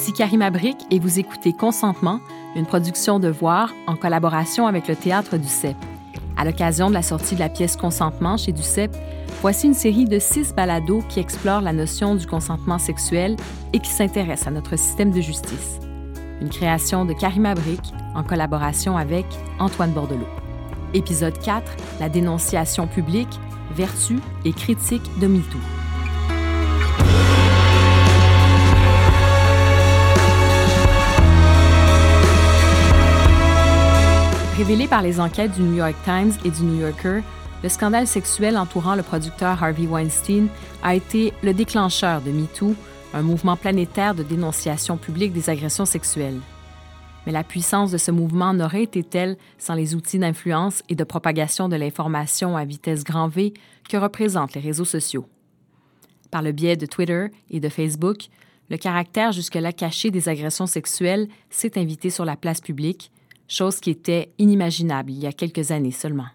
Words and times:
Ici 0.00 0.14
Karima 0.14 0.48
Brick 0.48 0.78
et 0.90 0.98
vous 0.98 1.18
écoutez 1.18 1.52
Consentement, 1.52 2.20
une 2.56 2.64
production 2.64 3.18
de 3.18 3.28
Voir 3.28 3.74
en 3.86 3.96
collaboration 3.96 4.66
avec 4.66 4.88
le 4.88 4.96
Théâtre 4.96 5.36
du 5.36 5.46
CEP. 5.46 5.76
À 6.38 6.46
l'occasion 6.46 6.88
de 6.88 6.94
la 6.94 7.02
sortie 7.02 7.34
de 7.34 7.40
la 7.40 7.50
pièce 7.50 7.76
Consentement 7.76 8.38
chez 8.38 8.52
du 8.52 8.62
CEP, 8.62 8.96
voici 9.42 9.66
une 9.66 9.74
série 9.74 10.06
de 10.06 10.18
six 10.18 10.54
balados 10.54 11.02
qui 11.10 11.20
explorent 11.20 11.60
la 11.60 11.74
notion 11.74 12.14
du 12.14 12.26
consentement 12.26 12.78
sexuel 12.78 13.36
et 13.74 13.78
qui 13.78 13.90
s'intéressent 13.90 14.48
à 14.48 14.52
notre 14.52 14.78
système 14.78 15.10
de 15.10 15.20
justice. 15.20 15.80
Une 16.40 16.48
création 16.48 17.04
de 17.04 17.12
Karima 17.12 17.52
Brick 17.54 17.92
en 18.14 18.22
collaboration 18.22 18.96
avec 18.96 19.26
Antoine 19.58 19.92
Bordelot. 19.92 20.26
Épisode 20.94 21.38
4, 21.40 21.76
la 22.00 22.08
dénonciation 22.08 22.86
publique, 22.86 23.38
vertu 23.76 24.18
et 24.46 24.54
critique 24.54 25.04
de 25.20 25.26
MeToo. 25.26 25.58
Révélé 34.60 34.88
par 34.88 35.00
les 35.00 35.20
enquêtes 35.20 35.52
du 35.52 35.62
New 35.62 35.76
York 35.76 35.96
Times 36.04 36.32
et 36.44 36.50
du 36.50 36.64
New 36.64 36.82
Yorker, 36.82 37.22
le 37.62 37.68
scandale 37.70 38.06
sexuel 38.06 38.58
entourant 38.58 38.94
le 38.94 39.02
producteur 39.02 39.62
Harvey 39.62 39.86
Weinstein 39.86 40.48
a 40.82 40.94
été 40.94 41.32
le 41.42 41.54
déclencheur 41.54 42.20
de 42.20 42.30
MeToo, 42.30 42.74
un 43.14 43.22
mouvement 43.22 43.56
planétaire 43.56 44.14
de 44.14 44.22
dénonciation 44.22 44.98
publique 44.98 45.32
des 45.32 45.48
agressions 45.48 45.86
sexuelles. 45.86 46.38
Mais 47.24 47.32
la 47.32 47.42
puissance 47.42 47.90
de 47.90 47.96
ce 47.96 48.10
mouvement 48.10 48.52
n'aurait 48.52 48.82
été 48.82 49.02
telle 49.02 49.38
sans 49.56 49.72
les 49.72 49.94
outils 49.94 50.18
d'influence 50.18 50.82
et 50.90 50.94
de 50.94 51.04
propagation 51.04 51.70
de 51.70 51.76
l'information 51.76 52.54
à 52.54 52.66
vitesse 52.66 53.02
grand 53.02 53.28
V 53.28 53.54
que 53.88 53.96
représentent 53.96 54.52
les 54.52 54.60
réseaux 54.60 54.84
sociaux. 54.84 55.24
Par 56.30 56.42
le 56.42 56.52
biais 56.52 56.76
de 56.76 56.84
Twitter 56.84 57.28
et 57.48 57.60
de 57.60 57.68
Facebook, 57.70 58.26
le 58.68 58.76
caractère 58.76 59.32
jusque-là 59.32 59.72
caché 59.72 60.10
des 60.10 60.28
agressions 60.28 60.66
sexuelles 60.66 61.28
s'est 61.48 61.78
invité 61.78 62.10
sur 62.10 62.26
la 62.26 62.36
place 62.36 62.60
publique, 62.60 63.10
chose 63.50 63.80
qui 63.80 63.90
était 63.90 64.30
inimaginable 64.38 65.10
il 65.10 65.18
y 65.18 65.26
a 65.26 65.32
quelques 65.32 65.70
années 65.70 65.90
seulement. 65.90 66.28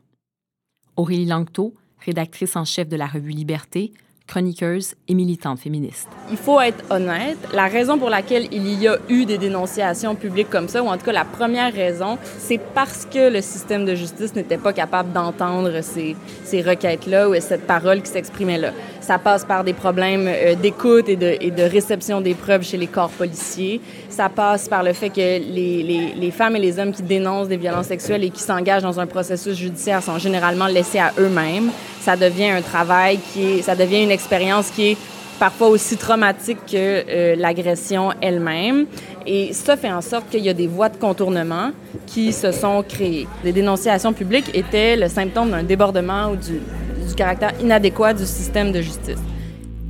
Aurélie 0.97 1.25
Langto, 1.25 1.73
rédactrice 1.99 2.55
en 2.55 2.65
chef 2.65 2.87
de 2.87 2.95
la 2.95 3.07
revue 3.07 3.31
Liberté, 3.31 3.93
chroniqueuse 4.27 4.95
et 5.07 5.13
militante 5.13 5.59
féministe. 5.59 6.07
Il 6.31 6.37
faut 6.37 6.59
être 6.59 6.83
honnête, 6.89 7.37
la 7.53 7.67
raison 7.67 7.97
pour 7.97 8.09
laquelle 8.09 8.47
il 8.51 8.81
y 8.81 8.87
a 8.87 8.97
eu 9.07 9.25
des 9.25 9.37
dénonciations 9.37 10.15
publiques 10.15 10.49
comme 10.49 10.67
ça, 10.67 10.81
ou 10.81 10.87
en 10.87 10.97
tout 10.97 11.05
cas 11.05 11.11
la 11.11 11.25
première 11.25 11.71
raison, 11.71 12.17
c'est 12.39 12.57
parce 12.57 13.05
que 13.05 13.29
le 13.31 13.41
système 13.41 13.85
de 13.85 13.93
justice 13.93 14.35
n'était 14.35 14.57
pas 14.57 14.73
capable 14.73 15.11
d'entendre 15.11 15.81
ces, 15.81 16.15
ces 16.43 16.61
requêtes-là 16.61 17.29
ou 17.29 17.35
cette 17.39 17.67
parole 17.67 18.01
qui 18.01 18.09
s'exprimait 18.09 18.57
là. 18.57 18.71
Ça 18.99 19.19
passe 19.19 19.45
par 19.45 19.63
des 19.63 19.73
problèmes 19.73 20.27
euh, 20.27 20.55
d'écoute 20.55 21.07
et 21.07 21.15
de, 21.15 21.61
réception 21.61 22.21
des 22.21 22.33
preuves 22.33 22.63
chez 22.63 22.77
les 22.77 22.87
corps 22.87 23.11
policiers. 23.11 23.79
Ça 24.15 24.29
passe 24.29 24.69
par 24.69 24.81
le 24.81 24.93
fait 24.93 25.09
que 25.09 25.19
les, 25.19 26.31
femmes 26.31 26.55
et 26.55 26.59
les 26.59 26.79
hommes 26.79 26.93
qui 26.93 27.03
dénoncent 27.03 27.49
des 27.49 27.57
violences 27.57 27.87
sexuelles 27.87 28.23
et 28.23 28.29
qui 28.29 28.41
s'engagent 28.41 28.83
dans 28.83 28.97
un 28.97 29.07
processus 29.07 29.57
judiciaire 29.57 30.01
sont 30.01 30.17
généralement 30.19 30.67
laissés 30.67 30.99
à 30.99 31.11
eux-mêmes. 31.19 31.69
Ça 31.99 32.15
devient 32.15 32.47
un 32.47 32.61
travail 32.61 33.19
qui 33.33 33.43
est, 33.43 33.61
ça 33.61 33.75
devient 33.75 34.03
une 34.03 34.11
expérience 34.11 34.69
qui 34.69 34.91
est 34.91 34.97
parfois 35.37 35.67
aussi 35.67 35.97
traumatique 35.97 36.59
que 36.65 36.75
euh, 36.77 37.35
l'agression 37.35 38.13
elle-même. 38.21 38.85
Et 39.27 39.51
ça 39.51 39.75
fait 39.75 39.91
en 39.91 39.99
sorte 40.01 40.29
qu'il 40.29 40.45
y 40.45 40.49
a 40.49 40.53
des 40.53 40.67
voies 40.67 40.87
de 40.87 40.95
contournement 40.95 41.71
qui 42.07 42.31
se 42.31 42.53
sont 42.53 42.85
créées. 42.87 43.27
Les 43.43 43.51
dénonciations 43.51 44.13
publiques 44.13 44.49
étaient 44.53 44.95
le 44.95 45.09
symptôme 45.09 45.51
d'un 45.51 45.63
débordement 45.63 46.29
ou 46.29 46.37
du 46.37 47.15
caractère 47.17 47.51
inadéquat 47.59 48.13
du 48.13 48.25
système 48.25 48.71
de 48.71 48.79
justice. 48.79 49.19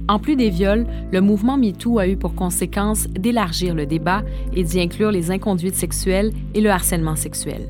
En 0.08 0.20
plus 0.20 0.36
des 0.36 0.50
viols, 0.50 0.86
le 1.12 1.22
mouvement 1.22 1.58
MeToo 1.58 1.98
a 1.98 2.08
eu 2.08 2.16
pour 2.16 2.36
conséquence 2.36 3.08
d'élargir 3.08 3.74
le 3.74 3.88
débat 3.88 4.24
et 4.54 4.64
d'y 4.64 4.80
inclure 4.80 5.12
les 5.12 5.32
inconduites 5.32 5.76
sexuelles 5.76 6.32
et 6.54 6.62
le 6.62 6.70
harcèlement 6.70 7.16
sexuel. 7.16 7.68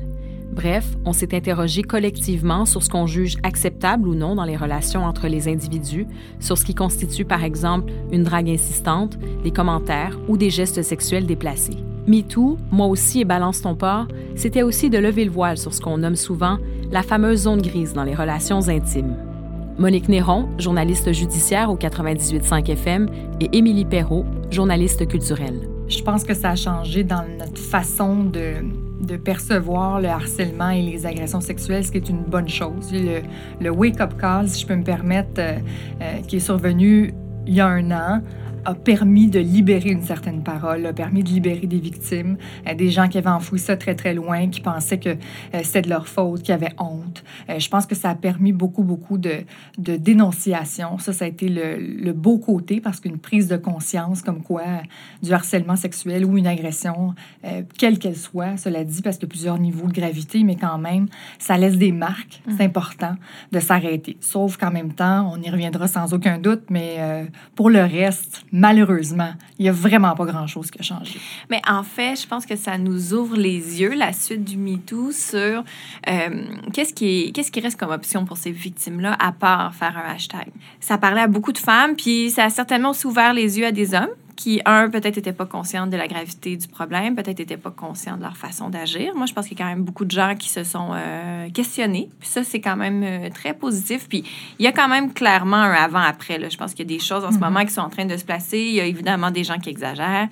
Bref, 0.52 0.86
on 1.04 1.12
s'est 1.12 1.34
interrogé 1.34 1.82
collectivement 1.82 2.64
sur 2.64 2.82
ce 2.82 2.90
qu'on 2.90 3.06
juge 3.06 3.36
acceptable 3.42 4.08
ou 4.08 4.14
non 4.14 4.34
dans 4.34 4.44
les 4.44 4.56
relations 4.56 5.04
entre 5.04 5.28
les 5.28 5.48
individus, 5.48 6.06
sur 6.40 6.56
ce 6.56 6.64
qui 6.64 6.74
constitue 6.74 7.24
par 7.24 7.42
exemple 7.42 7.92
une 8.12 8.22
drague 8.22 8.50
insistante, 8.50 9.18
des 9.42 9.50
commentaires 9.50 10.18
ou 10.28 10.36
des 10.36 10.50
gestes 10.50 10.82
sexuels 10.82 11.26
déplacés. 11.26 11.76
MeToo, 12.06 12.58
moi 12.70 12.86
aussi 12.86 13.20
et 13.20 13.24
Balance 13.24 13.62
ton 13.62 13.74
port, 13.74 14.08
c'était 14.34 14.62
aussi 14.62 14.90
de 14.90 14.98
lever 14.98 15.24
le 15.24 15.30
voile 15.30 15.58
sur 15.58 15.74
ce 15.74 15.80
qu'on 15.80 15.98
nomme 15.98 16.16
souvent 16.16 16.58
la 16.90 17.02
fameuse 17.02 17.40
zone 17.40 17.62
grise 17.62 17.94
dans 17.94 18.04
les 18.04 18.14
relations 18.14 18.68
intimes. 18.68 19.16
Monique 19.78 20.08
Néron, 20.08 20.48
journaliste 20.58 21.12
judiciaire 21.12 21.70
au 21.70 21.76
98.5 21.76 22.70
FM, 22.70 23.08
et 23.40 23.58
Émilie 23.58 23.84
Perrault, 23.84 24.24
journaliste 24.50 25.06
culturelle. 25.06 25.68
Je 25.88 26.00
pense 26.00 26.24
que 26.24 26.32
ça 26.32 26.50
a 26.50 26.56
changé 26.56 27.04
dans 27.04 27.24
notre 27.38 27.58
façon 27.58 28.24
de, 28.24 29.16
percevoir 29.18 30.00
le 30.00 30.08
harcèlement 30.08 30.70
et 30.70 30.80
les 30.80 31.04
agressions 31.04 31.42
sexuelles, 31.42 31.84
ce 31.84 31.92
qui 31.92 31.98
est 31.98 32.08
une 32.08 32.22
bonne 32.22 32.48
chose. 32.48 32.90
Le, 32.90 33.20
le 33.60 33.70
wake-up 33.70 34.14
call, 34.18 34.48
si 34.48 34.62
je 34.62 34.66
peux 34.66 34.76
me 34.76 34.82
permettre, 34.82 35.38
euh, 35.38 35.58
euh, 36.00 36.20
qui 36.26 36.36
est 36.36 36.40
survenu 36.40 37.12
il 37.46 37.54
y 37.54 37.60
a 37.60 37.66
un 37.66 37.90
an, 37.90 38.22
a 38.66 38.74
permis 38.74 39.28
de 39.28 39.38
libérer 39.38 39.90
une 39.90 40.02
certaine 40.02 40.42
parole, 40.42 40.84
a 40.86 40.92
permis 40.92 41.22
de 41.22 41.28
libérer 41.28 41.68
des 41.68 41.78
victimes, 41.78 42.36
euh, 42.66 42.74
des 42.74 42.90
gens 42.90 43.06
qui 43.06 43.16
avaient 43.16 43.30
enfoui 43.30 43.60
ça 43.60 43.76
très, 43.76 43.94
très 43.94 44.12
loin, 44.12 44.48
qui 44.48 44.60
pensaient 44.60 44.98
que 44.98 45.10
euh, 45.10 45.60
c'était 45.62 45.82
de 45.82 45.88
leur 45.88 46.08
faute, 46.08 46.42
qui 46.42 46.50
avaient 46.50 46.74
honte. 46.78 47.22
Euh, 47.48 47.60
je 47.60 47.68
pense 47.68 47.86
que 47.86 47.94
ça 47.94 48.10
a 48.10 48.14
permis 48.16 48.52
beaucoup, 48.52 48.82
beaucoup 48.82 49.18
de, 49.18 49.44
de 49.78 49.96
dénonciation. 49.96 50.98
Ça, 50.98 51.12
ça 51.12 51.26
a 51.26 51.28
été 51.28 51.48
le, 51.48 51.76
le 51.76 52.12
beau 52.12 52.38
côté 52.38 52.80
parce 52.80 52.98
qu'une 52.98 53.18
prise 53.18 53.46
de 53.46 53.56
conscience 53.56 54.22
comme 54.22 54.42
quoi 54.42 54.64
du 55.22 55.32
harcèlement 55.32 55.76
sexuel 55.76 56.24
ou 56.24 56.36
une 56.36 56.46
agression, 56.46 57.14
quelle 57.78 57.98
qu'elle 57.98 58.16
soit, 58.16 58.56
cela 58.56 58.82
dit, 58.84 59.02
parce 59.02 59.16
qu'il 59.16 59.26
y 59.26 59.30
a 59.30 59.30
plusieurs 59.30 59.58
niveaux 59.58 59.86
de 59.86 59.92
gravité, 59.92 60.42
mais 60.42 60.56
quand 60.56 60.78
même, 60.78 61.06
ça 61.38 61.56
laisse 61.56 61.76
des 61.76 61.92
marques. 61.92 62.42
C'est 62.56 62.64
important 62.64 63.14
de 63.52 63.60
s'arrêter. 63.60 64.16
Sauf 64.20 64.56
qu'en 64.56 64.70
même 64.70 64.92
temps, 64.92 65.30
on 65.32 65.40
y 65.40 65.50
reviendra 65.50 65.86
sans 65.86 66.12
aucun 66.12 66.38
doute, 66.38 66.64
mais 66.70 66.98
pour 67.54 67.70
le 67.70 67.80
reste, 67.80 68.44
malheureusement, 68.56 69.32
il 69.58 69.64
n'y 69.64 69.68
a 69.68 69.72
vraiment 69.72 70.14
pas 70.14 70.24
grand-chose 70.24 70.70
qui 70.70 70.78
a 70.78 70.82
changé. 70.82 71.20
Mais 71.50 71.60
en 71.68 71.82
fait, 71.82 72.20
je 72.20 72.26
pense 72.26 72.46
que 72.46 72.56
ça 72.56 72.78
nous 72.78 73.12
ouvre 73.12 73.36
les 73.36 73.80
yeux, 73.80 73.94
la 73.94 74.14
suite 74.14 74.44
du 74.44 74.56
MeToo, 74.56 75.12
sur 75.12 75.62
euh, 76.08 76.44
qu'est-ce 76.72 76.94
qui, 76.94 77.32
qui 77.32 77.60
reste 77.60 77.78
comme 77.78 77.90
option 77.90 78.24
pour 78.24 78.38
ces 78.38 78.52
victimes-là, 78.52 79.14
à 79.18 79.32
part 79.32 79.74
faire 79.74 79.96
un 79.96 80.14
hashtag. 80.14 80.48
Ça 80.80 80.96
parlait 80.96 81.20
à 81.20 81.26
beaucoup 81.26 81.52
de 81.52 81.58
femmes, 81.58 81.96
puis 81.96 82.30
ça 82.30 82.44
a 82.44 82.50
certainement 82.50 82.90
aussi 82.90 83.06
ouvert 83.06 83.34
les 83.34 83.58
yeux 83.58 83.66
à 83.66 83.72
des 83.72 83.94
hommes 83.94 84.08
qui, 84.36 84.60
un, 84.66 84.90
peut-être 84.90 85.16
n'étaient 85.16 85.32
pas 85.32 85.46
conscients 85.46 85.86
de 85.86 85.96
la 85.96 86.06
gravité 86.06 86.56
du 86.56 86.68
problème, 86.68 87.16
peut-être 87.16 87.38
n'étaient 87.38 87.56
pas 87.56 87.70
conscients 87.70 88.16
de 88.16 88.22
leur 88.22 88.36
façon 88.36 88.68
d'agir. 88.68 89.14
Moi, 89.16 89.26
je 89.26 89.32
pense 89.32 89.48
qu'il 89.48 89.58
y 89.58 89.62
a 89.62 89.64
quand 89.64 89.70
même 89.70 89.82
beaucoup 89.82 90.04
de 90.04 90.10
gens 90.10 90.34
qui 90.36 90.50
se 90.50 90.62
sont 90.62 90.90
euh, 90.92 91.48
questionnés. 91.50 92.10
Puis 92.20 92.28
ça, 92.28 92.44
c'est 92.44 92.60
quand 92.60 92.76
même 92.76 93.02
euh, 93.02 93.30
très 93.30 93.54
positif. 93.54 94.08
Puis 94.08 94.24
il 94.58 94.64
y 94.64 94.68
a 94.68 94.72
quand 94.72 94.88
même 94.88 95.12
clairement 95.12 95.56
un 95.56 95.72
avant-après. 95.72 96.38
Je 96.50 96.56
pense 96.56 96.74
qu'il 96.74 96.90
y 96.90 96.94
a 96.94 96.96
des 96.96 97.02
choses 97.02 97.24
en 97.24 97.32
ce 97.32 97.38
mm-hmm. 97.38 97.40
moment 97.40 97.64
qui 97.64 97.72
sont 97.72 97.80
en 97.80 97.90
train 97.90 98.04
de 98.04 98.16
se 98.16 98.24
placer. 98.24 98.58
Il 98.58 98.74
y 98.74 98.80
a 98.80 98.84
évidemment 98.84 99.30
des 99.30 99.42
gens 99.42 99.58
qui 99.58 99.70
exagèrent. 99.70 100.28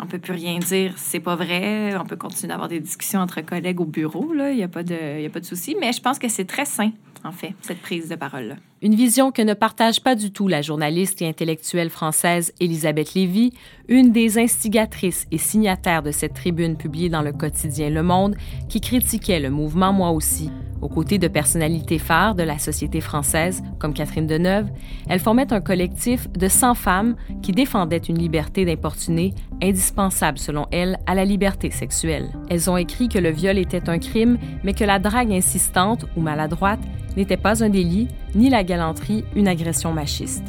On 0.00 0.06
peut 0.06 0.18
plus 0.18 0.32
rien 0.32 0.58
dire, 0.58 0.92
c'est 0.96 1.20
pas 1.20 1.34
vrai. 1.34 1.96
On 1.96 2.04
peut 2.04 2.16
continuer 2.16 2.48
d'avoir 2.48 2.68
des 2.68 2.80
discussions 2.80 3.20
entre 3.20 3.40
collègues 3.40 3.80
au 3.80 3.84
bureau, 3.84 4.32
là. 4.32 4.50
Il 4.50 4.56
n'y 4.56 4.62
a 4.62 4.68
pas 4.68 4.82
de, 4.82 5.26
a 5.26 5.30
pas 5.30 5.40
de 5.40 5.44
souci. 5.44 5.76
Mais 5.80 5.92
je 5.92 6.00
pense 6.00 6.18
que 6.18 6.28
c'est 6.28 6.44
très 6.44 6.64
sain, 6.64 6.92
en 7.24 7.32
fait, 7.32 7.54
cette 7.62 7.80
prise 7.80 8.08
de 8.08 8.14
parole-là. 8.14 8.54
Une 8.80 8.94
vision 8.94 9.32
que 9.32 9.42
ne 9.42 9.54
partage 9.54 10.00
pas 10.00 10.14
du 10.14 10.30
tout 10.30 10.46
la 10.46 10.62
journaliste 10.62 11.20
et 11.20 11.26
intellectuelle 11.26 11.90
française 11.90 12.52
Elisabeth 12.60 13.14
Lévy, 13.14 13.52
une 13.88 14.12
des 14.12 14.38
instigatrices 14.38 15.26
et 15.32 15.38
signataires 15.38 16.04
de 16.04 16.12
cette 16.12 16.34
tribune 16.34 16.76
publiée 16.76 17.08
dans 17.08 17.22
le 17.22 17.32
quotidien 17.32 17.90
Le 17.90 18.04
Monde, 18.04 18.36
qui 18.68 18.80
critiquait 18.80 19.40
le 19.40 19.50
mouvement 19.50 19.92
Moi 19.92 20.12
aussi. 20.12 20.52
Aux 20.80 20.88
côtés 20.88 21.18
de 21.18 21.26
personnalités 21.26 21.98
phares 21.98 22.36
de 22.36 22.44
la 22.44 22.56
société 22.58 23.00
française, 23.00 23.64
comme 23.80 23.94
Catherine 23.94 24.28
Deneuve, 24.28 24.68
elle 25.08 25.18
formait 25.18 25.52
un 25.52 25.60
collectif 25.60 26.30
de 26.30 26.46
100 26.46 26.74
femmes 26.74 27.16
qui 27.42 27.50
défendaient 27.50 27.96
une 27.96 28.18
liberté 28.18 28.64
d'importuner 28.64 29.34
indispensable, 29.60 30.38
selon 30.38 30.66
elle, 30.70 30.98
à 31.06 31.16
la 31.16 31.24
liberté 31.24 31.72
sexuelle. 31.72 32.28
Elles 32.48 32.70
ont 32.70 32.76
écrit 32.76 33.08
que 33.08 33.18
le 33.18 33.30
viol 33.30 33.58
était 33.58 33.88
un 33.88 33.98
crime, 33.98 34.38
mais 34.62 34.72
que 34.72 34.84
la 34.84 35.00
drague 35.00 35.32
insistante 35.32 36.04
ou 36.16 36.20
maladroite 36.20 36.78
n'était 37.16 37.36
pas 37.36 37.64
un 37.64 37.68
délit, 37.68 38.06
ni 38.36 38.48
la 38.48 38.62
galanterie 38.68 39.24
une 39.34 39.48
agression 39.48 39.92
machiste. 39.92 40.44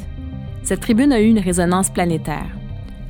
Cette 0.62 0.80
tribune 0.80 1.12
a 1.12 1.20
eu 1.20 1.26
une 1.26 1.38
résonance 1.38 1.90
planétaire. 1.90 2.46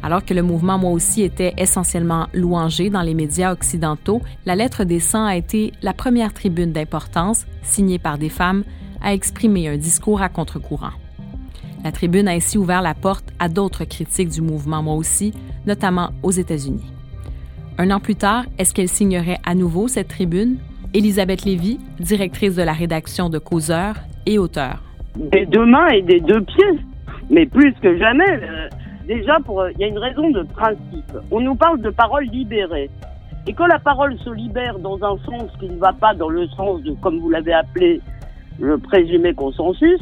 Alors 0.03 0.25
que 0.25 0.33
le 0.33 0.43
mouvement 0.43 0.79
Moi 0.79 0.93
aussi 0.93 1.23
était 1.23 1.53
essentiellement 1.59 2.29
louangé 2.33 2.89
dans 2.89 3.03
les 3.03 3.13
médias 3.13 3.53
occidentaux, 3.53 4.23
la 4.47 4.57
lettre 4.57 4.85
des 4.85 5.01
100 5.01 5.25
a 5.27 5.37
été 5.37 5.73
la 5.83 5.93
première 5.93 6.33
tribune 6.33 6.73
d'importance, 6.73 7.45
signée 7.63 7.99
par 7.99 8.17
des 8.17 8.31
femmes, 8.31 8.65
à 9.03 9.13
exprimer 9.13 9.69
un 9.69 9.77
discours 9.77 10.23
à 10.23 10.29
contre-courant. 10.29 10.93
La 11.85 11.93
tribune 11.93 12.29
a 12.29 12.33
ainsi 12.33 12.57
ouvert 12.57 12.83
la 12.83 12.95
porte 12.95 13.27
à 13.39 13.49
d'autres 13.49 13.85
critiques 13.85 14.31
du 14.31 14.41
mouvement 14.41 14.83
Moi 14.83 14.95
aussi, 14.95 15.33
notamment 15.67 16.11
aux 16.23 16.31
États-Unis. 16.31 16.93
Un 17.79 17.91
an 17.91 18.01
plus 18.01 18.17
tard, 18.17 18.45
est-ce 18.59 18.73
qu'elle 18.73 18.89
signerait 18.89 19.41
à 19.45 19.55
nouveau 19.55 19.89
cette 19.89 20.09
tribune? 20.09 20.59
Elisabeth 20.95 21.45
Lévy, 21.45 21.79
directrice 21.99 22.55
de 22.55 22.63
la 22.63 22.73
rédaction 22.73 23.29
de 23.29 23.39
Causeur 23.39 23.97
et 24.27 24.39
auteur. 24.39 24.83
Des 25.17 25.47
deux 25.47 25.67
mains 25.67 25.89
et 25.89 26.03
des 26.03 26.21
deux 26.21 26.41
pieds, 26.43 26.81
mais 27.29 27.47
plus 27.47 27.73
que 27.83 27.99
jamais. 27.99 28.31
Euh, 28.31 28.69
Déjà, 29.11 29.41
pour, 29.45 29.69
il 29.71 29.81
y 29.81 29.83
a 29.83 29.89
une 29.89 29.99
raison 29.99 30.31
de 30.31 30.45
principe. 30.45 31.19
On 31.33 31.41
nous 31.41 31.57
parle 31.57 31.81
de 31.81 31.91
parole 31.91 32.27
libérée. 32.27 32.89
Et 33.49 33.53
quand 33.53 33.67
la 33.67 33.81
parole 33.81 34.17
se 34.19 34.31
libère 34.31 34.79
dans 34.79 35.03
un 35.03 35.19
sens 35.25 35.51
qui 35.59 35.69
ne 35.69 35.79
va 35.79 35.93
pas 35.93 36.15
dans 36.15 36.29
le 36.29 36.47
sens 36.49 36.81
de, 36.83 36.93
comme 36.93 37.19
vous 37.19 37.29
l'avez 37.29 37.53
appelé, 37.53 38.01
le 38.61 38.79
présumé 38.79 39.35
consensus, 39.35 40.01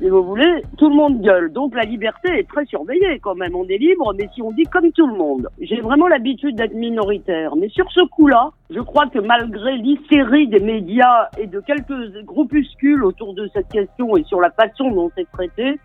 si 0.00 0.08
vous 0.08 0.24
voulez, 0.24 0.62
tout 0.78 0.88
le 0.88 0.96
monde 0.96 1.20
gueule. 1.20 1.52
Donc 1.52 1.74
la 1.74 1.82
liberté 1.82 2.28
est 2.38 2.48
très 2.48 2.64
surveillée 2.64 3.18
quand 3.20 3.34
même. 3.34 3.54
On 3.54 3.66
est 3.68 3.76
libre, 3.76 4.14
mais 4.16 4.28
si 4.34 4.40
on 4.40 4.50
dit 4.50 4.64
comme 4.64 4.90
tout 4.92 5.06
le 5.06 5.14
monde. 5.14 5.48
J'ai 5.60 5.80
vraiment 5.82 6.08
l'habitude 6.08 6.56
d'être 6.56 6.74
minoritaire. 6.74 7.54
Mais 7.56 7.68
sur 7.68 7.90
ce 7.92 8.00
coup-là, 8.06 8.50
je 8.70 8.80
crois 8.80 9.08
que 9.08 9.18
malgré 9.18 9.76
l'hystérie 9.76 10.48
des 10.48 10.60
médias 10.60 11.28
et 11.38 11.46
de 11.46 11.60
quelques 11.60 12.24
groupuscules 12.24 13.04
autour 13.04 13.34
de 13.34 13.48
cette 13.52 13.68
question 13.68 14.16
et 14.16 14.24
sur 14.24 14.40
la 14.40 14.50
façon 14.50 14.90
dont 14.90 15.10
c'est 15.14 15.30
traité, 15.32 15.78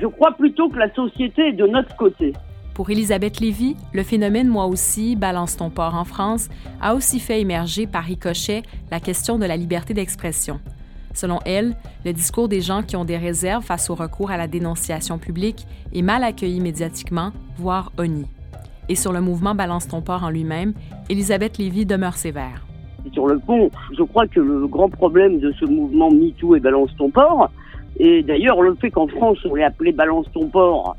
je 0.00 0.06
crois 0.06 0.32
plutôt 0.32 0.70
que 0.70 0.78
la 0.78 0.92
société 0.94 1.48
est 1.48 1.52
de 1.52 1.66
notre 1.66 1.94
côté. 1.96 2.32
Pour 2.74 2.90
Elisabeth 2.90 3.40
Lévy, 3.40 3.76
le 3.92 4.02
phénomène 4.02 4.48
Moi 4.48 4.64
aussi, 4.66 5.16
balance 5.16 5.56
ton 5.56 5.70
port 5.70 5.94
en 5.94 6.04
France, 6.04 6.48
a 6.80 6.94
aussi 6.94 7.20
fait 7.20 7.40
émerger 7.40 7.86
par 7.86 8.04
ricochet 8.04 8.62
la 8.90 9.00
question 9.00 9.38
de 9.38 9.44
la 9.44 9.56
liberté 9.56 9.94
d'expression. 9.94 10.60
Selon 11.14 11.38
elle, 11.46 11.74
le 12.04 12.12
discours 12.12 12.48
des 12.48 12.60
gens 12.60 12.82
qui 12.82 12.96
ont 12.96 13.04
des 13.04 13.16
réserves 13.16 13.64
face 13.64 13.88
au 13.88 13.94
recours 13.94 14.30
à 14.30 14.36
la 14.36 14.48
dénonciation 14.48 15.18
publique 15.18 15.66
est 15.94 16.02
mal 16.02 16.24
accueilli 16.24 16.60
médiatiquement, 16.60 17.30
voire 17.56 17.92
honni. 17.98 18.26
Et 18.88 18.96
sur 18.96 19.12
le 19.12 19.20
mouvement 19.20 19.54
Balance 19.54 19.88
ton 19.88 20.02
port 20.02 20.24
en 20.24 20.30
lui-même, 20.30 20.74
Elisabeth 21.08 21.56
Lévy 21.58 21.86
demeure 21.86 22.14
sévère. 22.14 22.66
Sur 23.12 23.28
le 23.28 23.38
fond, 23.38 23.70
je 23.96 24.02
crois 24.02 24.26
que 24.26 24.40
le 24.40 24.66
grand 24.66 24.88
problème 24.88 25.38
de 25.38 25.52
ce 25.52 25.64
mouvement 25.64 26.10
MeToo 26.10 26.56
et 26.56 26.60
Balance 26.60 26.90
ton 26.98 27.10
port, 27.10 27.50
et 27.98 28.22
d'ailleurs 28.22 28.60
le 28.60 28.74
fait 28.74 28.90
qu'en 28.90 29.06
France 29.06 29.38
on 29.48 29.54
l'ait 29.54 29.64
appelé 29.64 29.92
Balance 29.92 30.26
ton 30.32 30.48
port, 30.48 30.96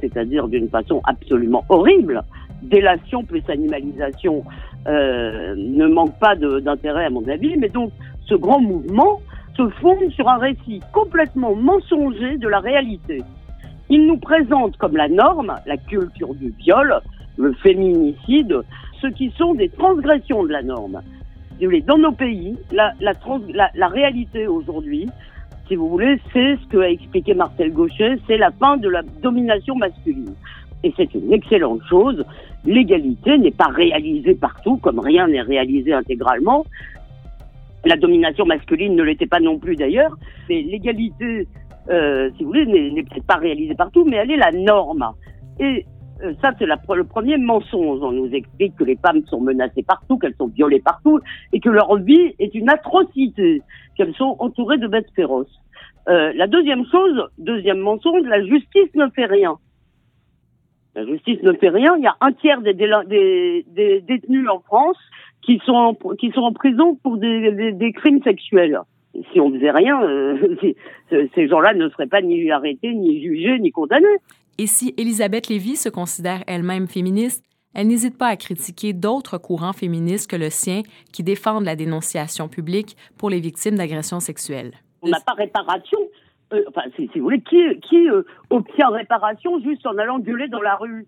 c'est-à-dire 0.00 0.48
d'une 0.48 0.68
façon 0.68 1.00
absolument 1.04 1.64
horrible, 1.68 2.22
délation 2.62 3.24
plus 3.24 3.42
animalisation 3.48 4.44
euh, 4.86 5.54
ne 5.56 5.86
manque 5.86 6.18
pas 6.18 6.36
d'intérêt 6.36 7.06
à 7.06 7.10
mon 7.10 7.26
avis, 7.28 7.56
mais 7.56 7.68
donc 7.68 7.90
ce 8.26 8.34
grand 8.34 8.60
mouvement 8.60 9.20
se 9.56 9.68
fonde 9.80 10.10
sur 10.10 10.28
un 10.28 10.38
récit 10.38 10.80
complètement 10.92 11.54
mensonger 11.54 12.36
de 12.38 12.48
la 12.48 12.60
réalité. 12.60 13.22
Il 13.88 14.06
nous 14.06 14.18
présente 14.18 14.76
comme 14.76 14.96
la 14.96 15.08
norme 15.08 15.54
la 15.66 15.76
culture 15.76 16.34
du 16.34 16.52
viol, 16.58 17.00
le 17.36 17.52
féminicide, 17.54 18.60
ce 19.00 19.06
qui 19.08 19.30
sont 19.36 19.54
des 19.54 19.68
transgressions 19.68 20.44
de 20.44 20.50
la 20.50 20.62
norme. 20.62 21.00
Dans 21.86 21.98
nos 21.98 22.12
pays, 22.12 22.56
la, 22.72 23.88
réalité 23.88 24.46
aujourd'hui, 24.46 25.08
si 25.68 25.76
vous 25.76 25.88
voulez, 25.88 26.20
c'est 26.32 26.56
ce 26.56 26.66
que 26.68 26.78
a 26.78 26.90
expliqué 26.90 27.34
Marcel 27.34 27.72
Gauchet, 27.72 28.18
c'est 28.26 28.36
la 28.36 28.50
fin 28.50 28.76
de 28.76 28.88
la 28.88 29.02
domination 29.22 29.74
masculine. 29.74 30.34
Et 30.84 30.92
c'est 30.96 31.12
une 31.14 31.32
excellente 31.32 31.80
chose. 31.88 32.24
L'égalité 32.64 33.38
n'est 33.38 33.52
pas 33.52 33.68
réalisée 33.68 34.34
partout, 34.34 34.76
comme 34.76 34.98
rien 34.98 35.28
n'est 35.28 35.40
réalisé 35.40 35.92
intégralement. 35.92 36.64
La 37.86 37.96
domination 37.96 38.44
masculine 38.44 38.96
ne 38.96 39.02
l'était 39.02 39.26
pas 39.26 39.40
non 39.40 39.58
plus 39.58 39.76
d'ailleurs. 39.76 40.16
Mais 40.48 40.62
l'égalité, 40.62 41.46
euh, 41.88 42.30
si 42.36 42.42
vous 42.42 42.50
voulez, 42.50 42.66
n'est 42.66 43.02
peut-être 43.02 43.26
pas 43.26 43.36
réalisée 43.36 43.74
partout, 43.74 44.04
mais 44.04 44.16
elle 44.16 44.30
est 44.32 44.36
la 44.36 44.52
norme. 44.52 45.12
Et 45.60 45.86
euh, 46.22 46.32
ça, 46.42 46.52
c'est 46.58 46.66
le 46.66 47.04
premier 47.04 47.36
mensonge. 47.36 48.00
On 48.02 48.12
nous 48.12 48.30
explique 48.32 48.74
que 48.76 48.84
les 48.84 48.96
femmes 48.96 49.22
sont 49.26 49.40
menacées 49.40 49.82
partout, 49.82 50.18
qu'elles 50.18 50.34
sont 50.36 50.48
violées 50.48 50.80
partout, 50.80 51.20
et 51.52 51.60
que 51.60 51.68
leur 51.68 51.96
vie 51.96 52.34
est 52.38 52.54
une 52.54 52.68
atrocité, 52.68 53.62
qu'elles 53.96 54.14
sont 54.14 54.36
entourées 54.38 54.78
de 54.78 54.88
bêtes 54.88 55.10
féroces. 55.14 55.60
Euh, 56.08 56.32
la 56.36 56.46
deuxième 56.46 56.84
chose, 56.86 57.28
deuxième 57.38 57.78
mensonge, 57.78 58.24
la 58.26 58.44
justice 58.44 58.94
ne 58.94 59.08
fait 59.14 59.26
rien. 59.26 59.56
La 60.96 61.04
justice 61.04 61.42
ne 61.42 61.52
fait 61.52 61.68
rien. 61.68 61.94
Il 61.98 62.02
y 62.02 62.06
a 62.06 62.16
un 62.22 62.32
tiers 62.32 62.62
des, 62.62 62.72
des, 62.72 64.00
détenus 64.00 64.48
en 64.48 64.60
France 64.60 64.96
qui 65.42 65.60
sont 65.66 65.72
en, 65.72 65.94
qui 66.14 66.30
sont 66.32 66.40
en 66.40 66.52
prison 66.52 66.98
pour 67.02 67.18
des, 67.18 67.72
des 67.72 67.92
crimes 67.92 68.22
sexuels. 68.22 68.80
Si 69.32 69.38
on 69.38 69.52
faisait 69.52 69.70
rien, 69.70 70.02
euh, 70.02 70.56
ces 71.34 71.48
gens-là 71.48 71.74
ne 71.74 71.90
seraient 71.90 72.06
pas 72.06 72.22
ni 72.22 72.50
arrêtés, 72.50 72.94
ni 72.94 73.22
jugés, 73.22 73.58
ni 73.58 73.72
condamnés. 73.72 74.06
Et 74.56 74.66
si 74.66 74.94
Elisabeth 74.96 75.48
Lévy 75.48 75.76
se 75.76 75.90
considère 75.90 76.42
elle-même 76.46 76.88
féministe, 76.88 77.44
elle 77.74 77.88
n'hésite 77.88 78.16
pas 78.16 78.28
à 78.28 78.36
critiquer 78.36 78.94
d'autres 78.94 79.36
courants 79.36 79.74
féministes 79.74 80.30
que 80.30 80.36
le 80.36 80.48
sien 80.48 80.80
qui 81.12 81.22
défendent 81.22 81.66
la 81.66 81.76
dénonciation 81.76 82.48
publique 82.48 82.96
pour 83.18 83.28
les 83.28 83.40
victimes 83.40 83.74
d'agressions 83.74 84.20
sexuelles. 84.20 84.72
On 85.02 85.08
n'a 85.08 85.20
pas 85.20 85.34
réparation. 85.34 85.98
Euh, 86.52 86.62
enfin, 86.68 86.82
si, 86.94 87.08
vous 87.16 87.22
voulez, 87.22 87.40
qui, 87.40 87.80
qui 87.80 88.08
euh, 88.08 88.22
obtient 88.50 88.88
réparation 88.88 89.60
juste 89.60 89.86
en 89.86 89.98
allant 89.98 90.18
gueuler 90.18 90.48
dans 90.48 90.62
la 90.62 90.76
rue? 90.76 91.06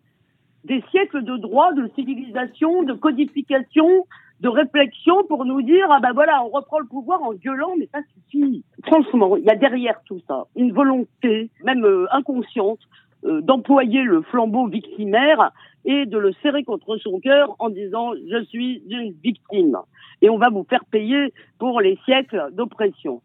Des 0.65 0.83
siècles 0.91 1.23
de 1.23 1.37
droit, 1.37 1.73
de 1.73 1.89
civilisation, 1.95 2.83
de 2.83 2.93
codification, 2.93 4.07
de 4.41 4.49
réflexion 4.49 5.25
pour 5.25 5.45
nous 5.45 5.63
dire 5.63 5.87
ah 5.91 6.01
ben 6.01 6.13
voilà, 6.13 6.45
on 6.45 6.49
reprend 6.49 6.79
le 6.79 6.87
pouvoir 6.87 7.23
en 7.23 7.35
gueulant, 7.35 7.75
mais 7.79 7.89
ça 7.93 8.01
suffit. 8.15 8.65
Franchement, 8.85 9.37
il 9.37 9.45
y 9.45 9.51
a 9.51 9.57
derrière 9.57 10.01
tout 10.05 10.21
ça 10.27 10.47
une 10.57 10.73
volonté, 10.73 11.51
même 11.65 11.85
euh, 11.85 12.07
inconsciente, 12.13 12.81
euh, 13.25 13.41
d'employer 13.41 14.03
le 14.03 14.23
flambeau 14.23 14.67
victimaire 14.67 15.51
et 15.85 16.07
de 16.07 16.19
le 16.19 16.33
serrer 16.43 16.63
contre 16.65 16.97
son 16.99 17.19
cœur 17.19 17.57
en 17.59 17.71
disant 17.71 18.13
je 18.15 18.45
suis 18.45 18.83
une 18.89 19.13
victime 19.25 19.77
et 20.23 20.31
on 20.31 20.39
va 20.39 20.51
vous 20.51 20.65
faire 20.69 20.85
payer 20.85 21.33
pour 21.59 21.81
les 21.81 21.99
siècles 22.05 22.49
d'oppression. 22.53 23.23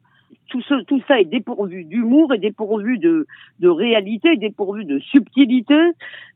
Tout, 0.50 0.62
ce, 0.62 0.84
tout 0.84 1.02
ça 1.08 1.20
est 1.20 1.26
dépourvu 1.26 1.86
d'humour 1.86 2.34
et 2.34 2.38
dépourvu 2.38 2.98
de, 2.98 3.26
de 3.60 3.70
réalité, 3.70 4.36
dépourvu 4.38 4.86
de 4.86 5.00
subtilité, 5.00 5.76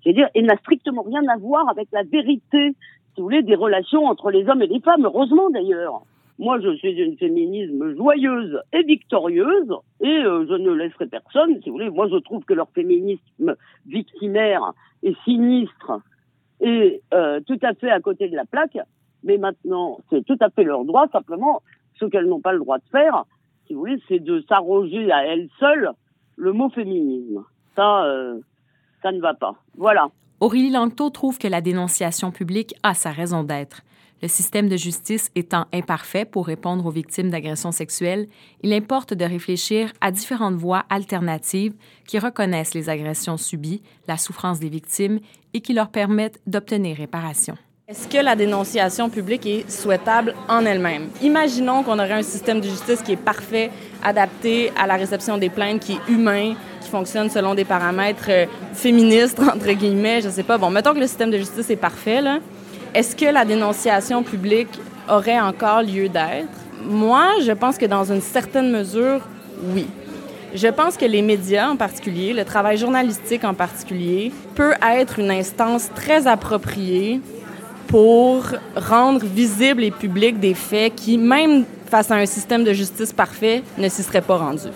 c'est-à-dire, 0.04 0.30
et 0.36 0.42
n'a 0.42 0.58
strictement 0.58 1.04
rien 1.04 1.28
à 1.28 1.38
voir 1.38 1.70
avec 1.70 1.88
la 1.92 2.04
vérité, 2.04 2.76
si 3.14 3.22
vous 3.22 3.24
voulez, 3.24 3.44
des 3.44 3.56
relations 3.56 4.06
entre 4.06 4.32
les 4.32 4.48
hommes 4.48 4.62
et 4.62 4.68
les 4.68 4.80
femmes, 4.80 5.06
heureusement 5.06 5.50
d'ailleurs. 5.50 6.02
Moi, 6.40 6.60
je 6.60 6.76
suis 6.76 6.92
une 6.92 7.18
féminisme 7.18 7.96
joyeuse 7.96 8.62
et 8.72 8.84
victorieuse, 8.84 9.74
et 10.02 10.08
euh, 10.08 10.46
je 10.48 10.54
ne 10.54 10.72
laisserai 10.72 11.08
personne, 11.08 11.60
si 11.62 11.70
vous 11.70 11.78
voulez. 11.78 11.90
Moi, 11.90 12.08
je 12.10 12.18
trouve 12.18 12.44
que 12.44 12.54
leur 12.54 12.70
féminisme 12.70 13.56
victimaire 13.88 14.74
est 15.02 15.16
sinistre 15.24 16.00
et 16.62 17.02
euh, 17.14 17.40
tout 17.46 17.60
à 17.62 17.74
fait 17.74 17.90
à 17.90 18.00
côté 18.00 18.30
de 18.30 18.36
la 18.36 18.46
plaque. 18.46 18.78
Mais 19.24 19.38
maintenant, 19.38 20.00
c'est 20.10 20.24
tout 20.26 20.38
à 20.40 20.50
fait 20.50 20.64
leur 20.64 20.86
droit. 20.86 21.08
Simplement, 21.12 21.62
ce 22.00 22.06
qu'elles 22.06 22.28
n'ont 22.28 22.40
pas 22.40 22.54
le 22.54 22.60
droit 22.60 22.78
de 22.78 22.90
faire, 22.92 23.26
si 23.68 23.74
vous 23.74 23.82
voulez, 23.82 24.02
c'est 24.08 24.20
de 24.20 24.44
s'arroger 24.48 25.12
à 25.12 25.26
elles 25.26 25.50
seules 25.60 25.92
le 26.36 26.54
mot 26.54 26.70
féminisme. 26.70 27.44
Ça, 27.76 28.06
euh, 28.06 28.40
ça 29.02 29.12
ne 29.12 29.20
va 29.20 29.34
pas. 29.34 29.56
Voilà. 29.76 30.10
Aurélie 30.40 30.70
Langto 30.70 31.10
trouve 31.10 31.38
que 31.38 31.48
la 31.48 31.62
dénonciation 31.62 32.32
publique 32.32 32.76
a 32.84 32.94
sa 32.94 33.12
raison 33.12 33.44
d'être. 33.44 33.82
Le 34.22 34.28
système 34.28 34.68
de 34.68 34.78
justice 34.78 35.30
étant 35.36 35.66
imparfait 35.72 36.26
pour 36.26 36.48
répondre 36.48 36.86
aux 36.88 36.92
victimes 36.92 37.30
d'agressions 37.30 37.72
sexuelles, 37.72 38.28
il 38.64 38.74
importe 38.74 39.14
de 39.14 39.26
réfléchir 39.26 39.92
à 40.02 40.12
différentes 40.12 40.56
voies 40.56 40.86
alternatives 40.90 41.76
qui 42.08 42.18
reconnaissent 42.18 42.74
les 42.74 42.90
agressions 42.90 43.38
subies, 43.38 43.84
la 44.08 44.18
souffrance 44.18 44.60
des 44.60 44.70
victimes 44.70 45.20
et 45.54 45.62
qui 45.62 45.74
leur 45.74 45.90
permettent 45.90 46.42
d'obtenir 46.48 46.98
réparation. 46.98 47.58
Est-ce 47.90 48.10
que 48.10 48.18
la 48.22 48.36
dénonciation 48.36 49.10
publique 49.10 49.46
est 49.46 49.72
souhaitable 49.72 50.36
en 50.50 50.66
elle-même? 50.66 51.08
Imaginons 51.22 51.84
qu'on 51.84 52.00
aurait 52.00 52.12
un 52.12 52.22
système 52.22 52.60
de 52.60 52.68
justice 52.68 53.02
qui 53.02 53.14
est 53.14 53.16
parfait, 53.16 53.72
adapté 54.04 54.74
à 54.78 54.88
la 54.88 54.96
réception 54.96 55.38
des 55.38 55.48
plaintes, 55.48 55.80
qui 55.80 55.94
est 55.94 56.12
humain, 56.12 56.56
qui 56.82 56.90
fonctionne 56.90 57.30
selon 57.30 57.56
des 57.56 57.64
paramètres 57.64 58.26
euh, 58.28 58.46
féministes, 58.74 59.40
entre 59.56 59.72
guillemets, 59.72 60.20
je 60.20 60.28
sais 60.28 60.44
pas. 60.44 60.58
Bon, 60.58 60.70
mettons 60.70 60.94
que 60.94 61.00
le 61.00 61.08
système 61.08 61.32
de 61.32 61.38
justice 61.38 61.70
est 61.70 61.78
parfait, 61.78 62.20
là. 62.20 62.40
Est-ce 62.94 63.16
que 63.16 63.24
la 63.24 63.46
dénonciation 63.46 64.22
publique 64.22 64.82
aurait 65.08 65.40
encore 65.40 65.82
lieu 65.82 66.10
d'être? 66.10 66.50
Moi, 66.84 67.36
je 67.42 67.54
pense 67.54 67.78
que 67.78 67.86
dans 67.86 68.12
une 68.12 68.20
certaine 68.20 68.70
mesure, 68.70 69.22
oui. 69.74 69.88
Je 70.54 70.68
pense 70.68 70.98
que 70.98 71.06
les 71.06 71.22
médias 71.22 71.70
en 71.70 71.78
particulier, 71.78 72.34
le 72.34 72.44
travail 72.44 72.78
journalistique 72.78 73.46
en 73.46 73.54
particulier, 73.54 74.34
peut 74.56 74.74
être 74.86 75.20
une 75.20 75.32
instance 75.32 75.90
très 75.96 76.28
appropriée 76.28 77.22
pour 77.88 78.44
rendre 78.76 79.26
visibles 79.26 79.84
et 79.84 79.92
publics 79.92 80.40
des 80.40 80.54
faits 80.54 80.96
qui, 80.96 81.18
même 81.18 81.64
face 81.90 82.12
à 82.12 82.16
un 82.16 82.26
système 82.26 82.64
de 82.64 82.74
justice 82.74 83.14
parfait, 83.14 83.64
ne 83.78 83.88
s'y 83.90 84.04
seraient 84.04 84.22
pas 84.22 84.38
rendus. 84.38 84.74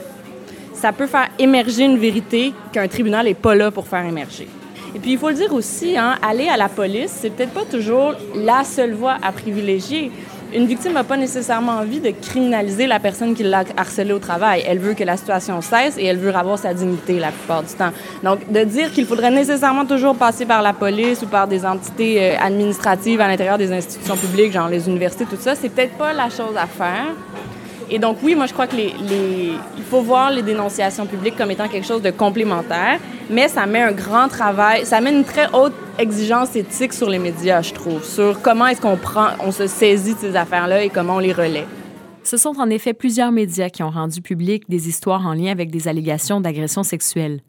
Ça 0.73 0.91
peut 0.93 1.07
faire 1.07 1.29
émerger 1.37 1.83
une 1.83 1.97
vérité 1.97 2.53
qu'un 2.71 2.87
tribunal 2.87 3.25
n'est 3.25 3.33
pas 3.33 3.53
là 3.53 3.69
pour 3.69 3.87
faire 3.87 4.05
émerger. 4.05 4.47
Et 4.95 4.99
puis, 4.99 5.13
il 5.13 5.17
faut 5.17 5.29
le 5.29 5.35
dire 5.35 5.53
aussi, 5.53 5.97
hein, 5.97 6.17
aller 6.21 6.47
à 6.47 6.57
la 6.57 6.67
police, 6.67 7.17
c'est 7.21 7.29
peut-être 7.29 7.53
pas 7.53 7.65
toujours 7.65 8.13
la 8.35 8.63
seule 8.63 8.93
voie 8.93 9.17
à 9.21 9.31
privilégier. 9.31 10.11
Une 10.53 10.65
victime 10.65 10.93
n'a 10.93 11.05
pas 11.05 11.15
nécessairement 11.15 11.77
envie 11.79 12.01
de 12.01 12.11
criminaliser 12.11 12.85
la 12.85 12.99
personne 12.99 13.33
qui 13.33 13.43
l'a 13.43 13.63
harcelé 13.77 14.11
au 14.11 14.19
travail. 14.19 14.63
Elle 14.67 14.79
veut 14.79 14.93
que 14.93 15.03
la 15.05 15.15
situation 15.15 15.61
cesse 15.61 15.97
et 15.97 16.03
elle 16.03 16.17
veut 16.17 16.35
avoir 16.35 16.59
sa 16.59 16.73
dignité 16.73 17.19
la 17.19 17.31
plupart 17.31 17.63
du 17.63 17.73
temps. 17.73 17.91
Donc, 18.21 18.51
de 18.51 18.63
dire 18.65 18.91
qu'il 18.91 19.05
faudrait 19.05 19.31
nécessairement 19.31 19.85
toujours 19.85 20.15
passer 20.15 20.45
par 20.45 20.61
la 20.61 20.73
police 20.73 21.21
ou 21.21 21.27
par 21.27 21.47
des 21.47 21.65
entités 21.65 22.33
euh, 22.33 22.37
administratives 22.37 23.21
à 23.21 23.29
l'intérieur 23.29 23.57
des 23.57 23.71
institutions 23.71 24.17
publiques, 24.17 24.51
genre 24.51 24.67
les 24.67 24.89
universités, 24.89 25.25
tout 25.25 25.37
ça, 25.39 25.55
c'est 25.55 25.69
peut-être 25.69 25.97
pas 25.97 26.11
la 26.11 26.29
chose 26.29 26.57
à 26.57 26.67
faire. 26.67 27.15
Et 27.93 27.99
donc, 27.99 28.19
oui, 28.23 28.35
moi, 28.35 28.45
je 28.45 28.53
crois 28.53 28.67
que 28.67 28.75
les, 28.77 28.93
il 29.77 29.83
faut 29.83 30.01
voir 30.01 30.31
les 30.31 30.41
dénonciations 30.41 31.05
publiques 31.05 31.35
comme 31.35 31.51
étant 31.51 31.67
quelque 31.67 31.85
chose 31.85 32.01
de 32.01 32.09
complémentaire, 32.09 32.99
mais 33.29 33.49
ça 33.49 33.65
met 33.65 33.81
un 33.81 33.91
grand 33.91 34.29
travail, 34.29 34.85
ça 34.85 35.01
met 35.01 35.11
une 35.11 35.25
très 35.25 35.47
haute 35.53 35.73
exigence 35.99 36.55
éthique 36.55 36.93
sur 36.93 37.09
les 37.09 37.19
médias, 37.19 37.61
je 37.61 37.73
trouve, 37.73 38.01
sur 38.01 38.41
comment 38.41 38.67
est-ce 38.67 38.79
qu'on 38.79 38.95
prend, 38.95 39.27
on 39.41 39.51
se 39.51 39.67
saisit 39.67 40.13
de 40.13 40.19
ces 40.19 40.35
affaires-là 40.37 40.85
et 40.85 40.89
comment 40.89 41.15
on 41.15 41.19
les 41.19 41.33
relaie. 41.33 41.65
Ce 42.23 42.37
sont 42.37 42.53
en 42.59 42.69
effet 42.69 42.93
plusieurs 42.93 43.33
médias 43.33 43.69
qui 43.69 43.83
ont 43.83 43.89
rendu 43.89 44.21
public 44.21 44.63
des 44.69 44.87
histoires 44.87 45.27
en 45.27 45.33
lien 45.33 45.51
avec 45.51 45.69
des 45.69 45.89
allégations 45.89 46.39
d'agression 46.39 46.83
sexuelle. 46.83 47.41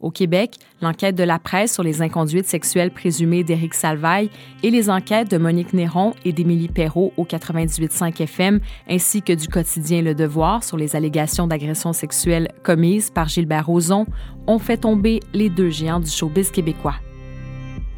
Au 0.00 0.10
Québec, 0.10 0.56
l'enquête 0.80 1.14
de 1.14 1.24
la 1.24 1.38
presse 1.38 1.74
sur 1.74 1.82
les 1.82 2.00
inconduites 2.00 2.46
sexuelles 2.46 2.90
présumées 2.90 3.44
d'Éric 3.44 3.74
Salvaille 3.74 4.30
et 4.62 4.70
les 4.70 4.88
enquêtes 4.88 5.30
de 5.30 5.36
Monique 5.36 5.74
Néron 5.74 6.14
et 6.24 6.32
d'Émilie 6.32 6.68
Perrault 6.68 7.12
au 7.18 7.24
98.5 7.24 8.22
FM, 8.22 8.60
ainsi 8.88 9.20
que 9.20 9.34
du 9.34 9.46
quotidien 9.46 10.00
Le 10.00 10.14
Devoir 10.14 10.64
sur 10.64 10.78
les 10.78 10.96
allégations 10.96 11.46
d'agression 11.46 11.92
sexuelle 11.92 12.48
commises 12.62 13.10
par 13.10 13.28
Gilbert 13.28 13.66
Rozon, 13.66 14.06
ont 14.46 14.58
fait 14.58 14.78
tomber 14.78 15.20
les 15.34 15.50
deux 15.50 15.68
géants 15.68 16.00
du 16.00 16.10
showbiz 16.10 16.50
québécois. 16.50 16.96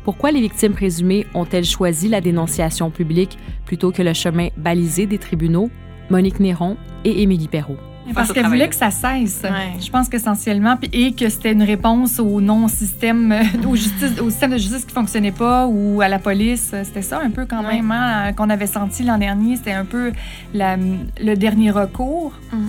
Pourquoi 0.03 0.33
les 0.33 0.41
victimes 0.41 0.73
présumées 0.73 1.27
ont-elles 1.35 1.65
choisi 1.65 2.09
la 2.09 2.21
dénonciation 2.21 2.91
publique 2.91 3.39
plutôt 3.65 3.93
que 3.93 4.03
le 4.03 4.13
chemin 4.13 4.49
balisé 4.57 5.07
des 5.07 5.19
tribunaux? 5.19 5.71
Monique 6.11 6.41
Néron 6.41 6.77
et 7.05 7.23
Émilie 7.23 7.47
Perrault. 7.47 7.79
Parce 8.15 8.33
qu'elle 8.33 8.47
voulait 8.47 8.69
que 8.69 8.75
ça 8.75 8.91
cesse. 8.91 9.43
Je 9.81 9.91
pense 9.91 10.09
qu'essentiellement, 10.09 10.77
et 10.93 11.13
que 11.13 11.29
c'était 11.29 11.53
une 11.53 11.63
réponse 11.63 12.19
au 12.19 12.41
non-système, 12.41 13.33
euh, 13.33 13.69
au, 13.69 13.77
justice, 13.77 14.21
au 14.21 14.31
système 14.31 14.53
de 14.53 14.59
justice 14.59 14.85
qui 14.85 14.93
fonctionnait 14.93 15.33
pas 15.33 15.67
ou 15.67 16.01
à 16.01 16.09
la 16.09 16.19
police. 16.19 16.75
C'était 16.85 17.03
ça 17.03 17.21
un 17.23 17.31
peu 17.31 17.47
quand 17.47 17.63
même 17.63 17.91
hein, 17.91 18.33
qu'on 18.33 18.51
avait 18.51 18.67
senti 18.67 19.03
l'an 19.03 19.19
dernier. 19.19 19.57
C'était 19.57 19.73
un 19.73 19.85
peu 19.85 20.13
le 20.55 21.35
dernier 21.35 21.71
recours 21.71 22.33
mm. 22.53 22.67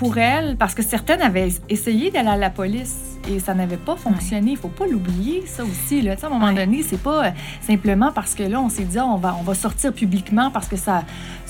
Pour 0.00 0.16
elle, 0.16 0.56
parce 0.56 0.74
que 0.74 0.82
certaines 0.82 1.20
avaient 1.20 1.50
essayé 1.68 2.10
d'aller 2.10 2.30
à 2.30 2.36
la 2.38 2.48
police 2.48 2.96
et 3.28 3.38
ça 3.38 3.52
n'avait 3.52 3.76
pas 3.76 3.96
fonctionné. 3.96 4.52
Il 4.52 4.56
faut 4.56 4.68
pas 4.68 4.86
l'oublier, 4.86 5.44
ça 5.46 5.62
aussi. 5.62 6.00
Là. 6.00 6.14
À 6.22 6.26
un 6.26 6.30
moment 6.30 6.54
donné, 6.54 6.82
c'est 6.82 7.00
pas 7.00 7.26
euh, 7.26 7.30
simplement 7.60 8.10
parce 8.10 8.34
que 8.34 8.42
là, 8.42 8.62
on 8.62 8.70
s'est 8.70 8.84
dit, 8.84 8.98
ah, 8.98 9.04
on, 9.04 9.16
va, 9.16 9.36
on 9.38 9.42
va 9.42 9.54
sortir 9.54 9.92
publiquement 9.92 10.50
parce 10.50 10.68
que 10.68 10.76
ça 10.76 11.04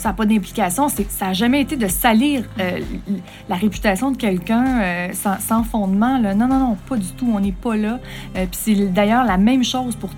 n'a 0.05 0.13
pas 0.13 0.27
d'implication. 0.27 0.89
Ça 0.89 1.27
n'a 1.27 1.33
jamais 1.33 1.61
été 1.61 1.77
de 1.77 1.87
salir 1.87 2.45
euh, 2.59 2.81
la 3.49 3.55
réputation 3.55 4.11
de 4.11 4.17
quelqu'un 4.17 4.81
euh, 4.83 5.09
sans, 5.13 5.63
fondement. 5.63 6.19
Là. 6.19 6.35
Non, 6.35 6.49
non, 6.49 6.59
non, 6.59 6.77
pas 6.89 6.97
du 6.97 7.13
tout. 7.13 7.31
On 7.33 7.39
n'est 7.39 7.53
pas 7.53 7.77
là. 7.77 8.01
Puis 8.35 8.49
c'est 8.53 8.75
d'ailleurs 8.93 9.25
la 9.25 9.37
même 9.37 9.63
chose 9.63 9.95
pour 9.95 10.11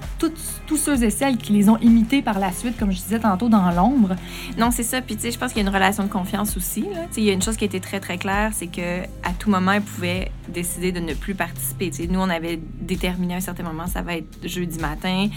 tous 0.67 0.77
ceux 0.79 1.05
et 1.05 1.11
celles 1.11 1.37
qui 1.37 1.53
les 1.53 1.69
ont 1.69 1.77
imités 1.79 2.23
par 2.23 2.39
la 2.39 2.51
suite, 2.51 2.79
comme 2.79 2.93
je 2.93 2.99
disais 2.99 3.19
tantôt, 3.19 3.51
dans 3.51 3.71
l'ombre. 3.73 4.17
Non, 4.57 4.71
c'est 4.71 4.83
ça. 4.83 5.03
Puis 5.03 5.17
tu 5.17 5.23
sais, 5.23 5.33
je 5.33 5.39
pense 5.39 5.53
qu'il 5.53 5.63
y 5.63 5.67
a 5.67 5.69
une 5.69 5.75
relation 5.75 6.03
de 6.05 6.09
confiance 6.09 6.57
aussi. 6.57 6.87
Il 7.19 7.25
y 7.25 7.29
a 7.29 7.35
une 7.35 7.43
chose 7.43 7.57
qui 7.57 7.67
était 7.67 7.81
très, 7.81 8.01
très 8.01 8.17
c'est 8.53 8.69
que 8.69 9.03
à 9.23 9.33
tout 9.39 9.51
moment, 9.51 9.73
ils 9.73 9.83
pouvaient 9.83 10.31
décider 10.49 10.93
de 10.93 11.01
ne 11.01 11.15
plus 11.15 11.35
participer. 11.35 11.91
nous, 12.09 12.21
on 12.21 12.31
avait 12.31 12.61
déterminé 12.81 13.35
à 13.35 13.37
un 13.39 13.41
certain 13.41 13.63
moment, 13.63 13.87
ça 13.87 14.03
va 14.03 14.17
être 14.17 14.47
jeudi 14.47 14.79
matin. 14.79 15.29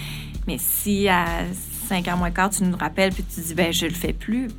Mais 0.47 0.57
si 0.59 1.07
à 1.07 1.25
5 1.87 2.05
h 2.05 2.17
moins 2.17 2.31
quart, 2.31 2.49
tu 2.49 2.63
nous 2.63 2.77
rappelles, 2.77 3.11
puis 3.11 3.23
tu 3.23 3.41
dis, 3.41 3.53
ben 3.55 3.73
je 3.73 3.85
le 3.85 3.93
fais 3.93 4.13
plus, 4.13 4.49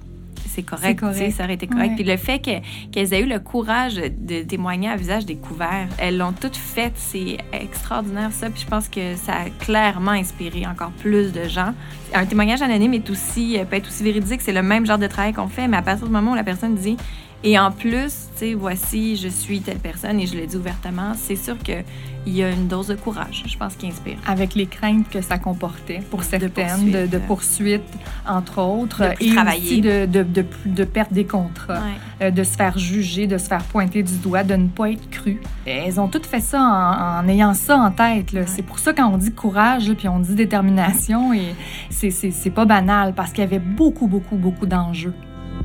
c'est 0.57 0.63
correct, 0.63 1.01
correct. 1.01 1.33
ça 1.33 1.45
aurait 1.45 1.55
été 1.55 1.67
correct. 1.67 1.95
Puis 1.97 2.05
le 2.05 2.17
fait 2.17 2.39
qu'elles 2.39 3.13
aient 3.13 3.21
eu 3.21 3.27
le 3.27 3.39
courage 3.39 3.97
de 3.97 4.43
témoigner 4.43 4.89
à 4.89 4.97
visage 4.97 5.27
découvert, 5.27 5.87
elles 5.99 6.17
l'ont 6.17 6.33
toutes 6.33 6.57
fait, 6.57 6.93
c'est 6.97 7.39
extraordinaire 7.53 8.33
ça. 8.33 8.49
Puis 8.49 8.63
je 8.63 8.67
pense 8.67 8.89
que 8.89 9.17
ça 9.17 9.33
a 9.35 9.51
clairement 9.65 10.13
inspiré 10.13 10.67
encore 10.67 10.93
plus 10.93 11.33
de 11.33 11.45
gens. 11.45 11.75
Un 12.15 12.25
témoignage 12.25 12.63
anonyme 12.63 12.95
est 12.95 13.11
aussi, 13.11 13.59
peut 13.69 13.77
être 13.77 13.89
aussi 13.89 14.03
véridique, 14.03 14.41
c'est 14.41 14.53
le 14.53 14.63
même 14.63 14.87
genre 14.87 14.99
de 14.99 15.07
travail 15.07 15.33
qu'on 15.35 15.49
fait, 15.49 15.69
mais 15.69 15.77
à 15.77 15.83
partir 15.83 16.07
du 16.07 16.13
moment 16.13 16.33
où 16.33 16.37
la 16.37 16.45
personne 16.45 16.75
dit 16.75 16.97
et 17.45 17.59
en 17.59 17.71
plus, 17.71 18.29
tu 18.33 18.39
sais, 18.39 18.55
voici, 18.55 19.17
je 19.17 19.29
suis 19.29 19.61
telle 19.61 19.79
personne 19.79 20.19
et 20.19 20.27
je 20.27 20.37
le 20.37 20.47
dis 20.47 20.57
ouvertement, 20.57 21.13
c'est 21.15 21.37
sûr 21.37 21.57
qu'il 21.59 21.85
y 22.27 22.43
a 22.43 22.51
une 22.51 22.67
dose 22.67 22.89
de 22.89 22.95
courage, 22.95 23.45
je 23.47 23.57
pense, 23.57 23.77
qui 23.77 23.89
inspire. 23.89 24.17
Avec 24.27 24.55
les 24.55 24.67
craintes 24.67 25.09
que 25.09 25.21
ça 25.21 25.39
comportait 25.39 26.01
pour 26.11 26.25
certaines, 26.25 26.91
de 26.91 27.19
poursuite, 27.19 27.85
entre 28.27 28.61
autres, 28.61 29.03
et 29.21 29.33
aussi 29.39 29.81
de, 29.81 30.07
de, 30.07 30.25
de, 30.65 30.85
perdre 30.85 31.13
des 31.13 31.27
contrats, 31.27 31.83
euh, 32.23 32.31
de 32.31 32.43
se 32.43 32.57
faire 32.57 32.79
juger, 32.79 33.27
de 33.27 33.39
se 33.39 33.47
faire 33.47 33.63
pointer 33.65 34.03
du 34.03 34.17
doigt, 34.17 34.43
de 34.43 34.55
ne 34.55 34.69
pas 34.69 34.91
être 34.91 35.09
cru. 35.11 35.41
Elles 35.67 36.01
ont 36.01 36.09
toutes 36.09 36.27
fait 36.27 36.41
ça 36.41 36.61
en, 36.61 37.29
ayant 37.29 37.55
ça 37.55 37.77
en 37.77 37.91
tête. 37.91 38.35
C'est 38.47 38.63
pour 38.63 38.79
ça 38.79 38.93
quand 38.93 39.09
on 39.13 39.19
dit 39.19 39.33
courage, 39.33 39.93
puis 39.93 40.09
on 40.09 40.19
dit 40.19 40.35
détermination, 40.35 41.33
et 41.33 41.55
c'est 41.91 42.51
pas 42.51 42.65
banal, 42.65 43.13
parce 43.15 43.31
qu'il 43.31 43.45
y 43.45 43.47
avait 43.47 43.59
beaucoup, 43.59 44.07
beaucoup, 44.07 44.37
beaucoup 44.37 44.67
d'enjeux 44.67 45.15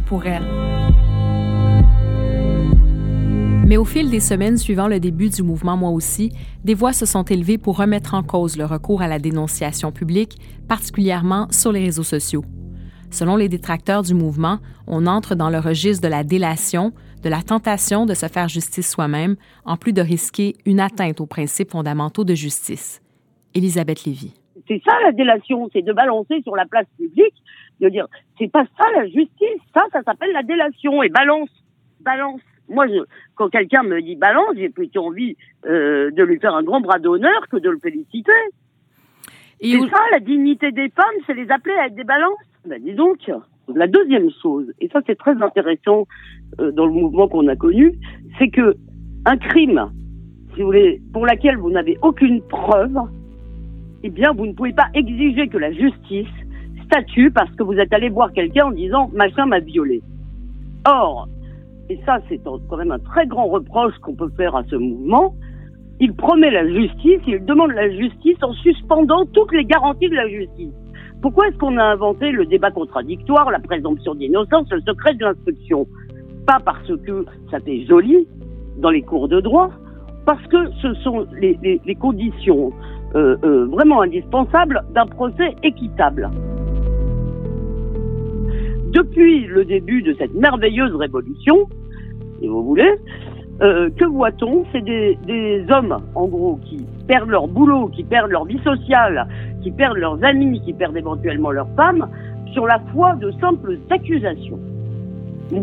pour 0.06 0.25
elles. 0.25 0.46
Mais 3.72 3.78
au 3.78 3.86
fil 3.86 4.10
des 4.10 4.20
semaines 4.20 4.58
suivant 4.58 4.90
le 4.90 5.00
début 5.00 5.30
du 5.30 5.44
mouvement 5.44 5.78
Moi 5.78 5.92
aussi, 5.92 6.34
des 6.66 6.74
voix 6.74 6.92
se 6.92 7.06
sont 7.06 7.24
élevées 7.24 7.58
pour 7.58 7.78
remettre 7.78 8.16
en 8.16 8.22
cause 8.22 8.58
le 8.58 8.66
recours 8.66 9.01
à 9.01 9.08
la 9.08 9.18
dénonciation 9.18 9.94
publique, 9.94 10.36
particulièrement 10.68 11.48
sur 11.51 11.72
les 11.72 11.80
réseaux 11.80 12.04
sociaux. 12.04 12.44
Selon 13.12 13.38
les 13.38 13.48
détracteurs 13.48 14.01
du 14.01 14.13
mouvement, 14.13 14.58
on 14.88 15.08
entre 15.08 15.36
dans 15.36 15.50
le 15.50 15.58
registre 15.58 16.06
de 16.06 16.12
la 16.12 16.25
délation, 16.25 16.92
de 17.24 17.30
la 17.30 17.44
tentation 17.44 18.06
de 18.06 18.13
se 18.13 18.25
faire 18.25 18.50
justice 18.50 18.92
soi-même, 18.92 19.38
en 19.63 19.78
plus 19.78 19.94
de 19.94 20.01
risquer 20.01 20.58
une 20.66 20.82
atteinte 20.82 21.22
aux 21.22 21.25
principes 21.25 21.72
fondamentaux 21.72 22.25
de 22.25 22.36
justice. 22.36 23.01
Elisabeth 23.56 24.04
Lévy. 24.04 24.34
C'est 24.68 24.82
ça 24.84 24.98
la 25.06 25.13
délation, 25.13 25.70
c'est 25.72 25.82
de 25.82 25.94
balancer 25.94 26.42
sur 26.44 26.58
la 26.58 26.66
place 26.66 26.88
publique, 26.98 27.42
de 27.80 27.88
dire 27.88 28.08
c'est 28.38 28.51
pas 28.51 28.66
ça 28.78 28.84
la 28.98 29.06
justice, 29.06 29.62
ça, 29.74 29.84
ça 29.94 30.01
s'appelle 30.04 30.34
la 30.34 30.44
délation 30.44 31.01
et 31.04 31.08
balance, 31.08 31.50
balance 32.01 32.42
moi, 32.72 32.88
je, 32.88 33.00
quand 33.36 33.50
quelqu'un 33.50 33.84
me 33.84 34.01
dit 34.01 34.16
balance, 34.16 34.56
j'ai 34.56 34.70
plutôt 34.70 35.06
envie 35.08 35.36
euh, 35.66 36.12
de 36.12 36.24
lui 36.24 36.40
faire 36.40 36.56
un 36.56 36.63
grand 36.63 36.82
bras 36.82 37.00
d'honneur 37.00 37.48
que 37.50 37.58
de 37.58 37.70
le 37.70 37.80
féliciter. 37.80 38.32
Et 39.60 39.78
ça, 39.78 40.00
la 40.12 40.20
dignité 40.20 40.72
des 40.72 40.90
femmes, 40.90 41.06
c'est 41.28 41.36
les 41.36 41.50
appeler 41.51 41.75
à 41.75 41.88
être 41.88 41.96
des 41.96 42.04
balances. 42.04 42.40
Ben, 42.66 42.82
dis 42.82 42.94
donc, 42.94 43.32
la 43.75 43.88
deuxième 43.88 44.30
chose, 44.42 44.72
et 44.80 44.88
ça 44.90 45.01
c'est 45.06 45.18
très 45.18 45.40
intéressant 45.42 46.08
euh, 46.60 46.72
dans 46.72 46.86
le 46.86 46.92
mouvement 46.92 47.28
qu'on 47.28 47.48
a 47.48 47.56
connu, 47.56 47.94
c'est 48.40 48.50
que 48.50 48.75
un 49.25 49.38
crime, 49.38 49.92
si 50.54 50.62
vous 50.62 50.68
voulez, 50.68 51.01
pour 51.13 51.25
laquelle 51.25 51.58
vous 51.58 51.70
n'avez 51.70 51.98
aucune 52.01 52.42
preuve, 52.42 52.98
eh 54.04 54.10
bien, 54.10 54.32
vous 54.34 54.48
ne 54.48 54.54
pouvez 54.54 54.74
pas 54.74 54.88
exiger 54.96 55.48
que 55.48 55.58
la 55.58 55.72
justice 55.72 56.28
statue 56.86 57.32
parce 57.32 57.51
que 57.56 57.63
vous 57.63 57.74
êtes 57.74 57.94
allé 57.94 58.10
voir 58.10 58.34
quelqu'un 58.34 58.66
en 58.66 58.72
disant 58.72 59.10
machin 59.13 59.46
m'a 59.46 59.60
violé. 59.60 60.01
Or, 60.86 61.28
et 61.90 62.00
ça 62.06 62.20
c'est 62.30 62.40
quand 62.44 62.78
même 62.78 62.92
un 62.92 63.00
très 63.00 63.28
grand 63.28 63.48
reproche 63.48 63.94
qu'on 64.02 64.16
peut 64.16 64.32
faire 64.38 64.56
à 64.56 64.64
ce 64.70 64.76
mouvement, 64.76 65.36
il 66.00 66.14
promet 66.16 66.50
la 66.50 66.68
justice, 66.68 67.22
il 67.28 67.46
demande 67.46 67.72
la 67.72 67.90
justice 67.90 68.38
en 68.42 68.54
suspendant 68.54 69.26
toutes 69.34 69.52
les 69.52 69.66
garanties 69.66 70.10
de 70.10 70.16
la 70.16 70.28
justice. 70.28 70.74
Pourquoi 71.22 71.48
est-ce 71.48 71.58
qu'on 71.58 71.78
a 71.78 71.84
inventé 71.84 72.32
le 72.32 72.48
débat 72.48 72.72
contradictoire, 72.72 73.52
la 73.52 73.60
présomption 73.60 74.16
d'innocence, 74.16 74.68
le 74.72 74.82
secret 74.82 75.14
de 75.14 75.26
l'instruction? 75.26 75.86
Pas 76.48 76.58
parce 76.66 76.92
que 77.06 77.26
ça 77.52 77.60
fait 77.60 77.86
joli 77.86 78.28
dans 78.78 78.90
les 78.90 79.04
cours 79.04 79.28
de 79.28 79.40
droit, 79.40 79.70
parce 80.26 80.46
que 80.48 80.72
ce 80.82 80.94
sont 80.96 81.28
les, 81.40 81.96
conditions 82.00 82.72
euh, 83.14 83.38
euh, 83.44 83.66
vraiment 83.68 84.02
indispensables 84.02 84.82
d'un 84.96 85.06
procès 85.06 85.56
équitable. 85.62 86.32
Depuis 88.92 89.46
le 89.46 89.66
début 89.66 90.02
de 90.02 90.14
cette 90.20 90.34
merveilleuse 90.34 90.96
révolution, 90.96 91.68
si 92.42 92.48
vous 92.48 92.64
voulez. 92.64 92.92
Euh, 93.62 93.90
que 93.96 94.06
voit-on? 94.06 94.66
C'est 94.72 94.84
des, 94.84 95.18
des, 95.28 95.64
hommes, 95.70 95.98
en 96.16 96.26
gros, 96.28 96.60
qui 96.66 96.84
perdent 97.08 97.30
leur 97.30 97.48
boulot, 97.48 97.90
qui 97.90 98.04
perdent 98.04 98.32
leur 98.32 98.46
vie 98.46 98.60
sociale, 98.64 99.28
qui 99.62 99.70
perdent 99.72 99.98
leurs 99.98 100.24
amis, 100.24 100.60
qui 100.66 100.74
perdent 100.74 100.98
éventuellement 100.98 101.52
leurs 101.52 101.70
femmes, 101.76 102.08
sur 102.54 102.66
la 102.66 102.80
foi 102.92 103.16
de 103.18 103.32
simples 103.40 103.78
accusations. 103.92 104.60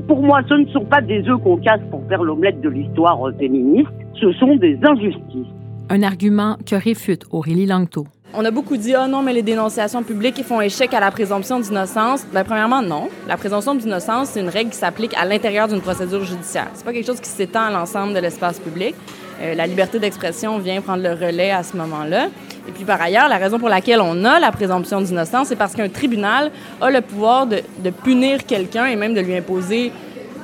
pour 0.06 0.22
moi, 0.22 0.42
ce 0.48 0.54
ne 0.54 0.66
sont 0.66 0.84
pas 0.84 1.00
des 1.00 1.28
œufs 1.28 1.42
qu'on 1.42 1.56
casse 1.56 1.80
pour 1.90 2.06
faire 2.08 2.22
l'omelette 2.22 2.60
de 2.60 2.68
l'histoire 2.68 3.18
féministe, 3.36 3.88
ce 4.14 4.32
sont 4.32 4.56
des 4.56 4.78
injustices. 4.84 5.46
Un 5.90 6.02
argument 6.02 6.56
que 6.66 6.76
réfute 6.76 7.24
Aurélie 7.32 7.66
Langto. 7.66 8.06
On 8.34 8.44
a 8.44 8.50
beaucoup 8.50 8.76
dit, 8.76 8.94
oh 8.94 9.08
non, 9.08 9.22
mais 9.22 9.32
les 9.32 9.42
dénonciations 9.42 10.02
publiques, 10.02 10.44
font 10.44 10.60
échec 10.60 10.92
à 10.92 11.00
la 11.00 11.10
présomption 11.10 11.60
d'innocence. 11.60 12.26
Bien, 12.30 12.44
premièrement, 12.44 12.82
non. 12.82 13.08
La 13.26 13.38
présomption 13.38 13.74
d'innocence, 13.74 14.28
c'est 14.32 14.40
une 14.40 14.50
règle 14.50 14.70
qui 14.70 14.76
s'applique 14.76 15.14
à 15.16 15.24
l'intérieur 15.24 15.66
d'une 15.66 15.80
procédure 15.80 16.22
judiciaire. 16.24 16.68
C'est 16.74 16.84
pas 16.84 16.92
quelque 16.92 17.06
chose 17.06 17.20
qui 17.20 17.30
s'étend 17.30 17.64
à 17.64 17.70
l'ensemble 17.70 18.12
de 18.12 18.18
l'espace 18.18 18.58
public. 18.58 18.94
Euh, 19.40 19.54
la 19.54 19.66
liberté 19.66 19.98
d'expression 19.98 20.58
vient 20.58 20.82
prendre 20.82 21.02
le 21.02 21.12
relais 21.12 21.50
à 21.50 21.62
ce 21.62 21.74
moment-là. 21.78 22.26
Et 22.68 22.72
puis, 22.72 22.84
par 22.84 23.00
ailleurs, 23.00 23.28
la 23.28 23.38
raison 23.38 23.58
pour 23.58 23.70
laquelle 23.70 24.02
on 24.02 24.22
a 24.26 24.38
la 24.38 24.52
présomption 24.52 25.00
d'innocence, 25.00 25.48
c'est 25.48 25.56
parce 25.56 25.74
qu'un 25.74 25.88
tribunal 25.88 26.50
a 26.82 26.90
le 26.90 27.00
pouvoir 27.00 27.46
de, 27.46 27.62
punir 28.04 28.44
quelqu'un 28.44 28.86
et 28.86 28.96
même 28.96 29.14
de 29.14 29.22
lui 29.22 29.36
imposer 29.36 29.90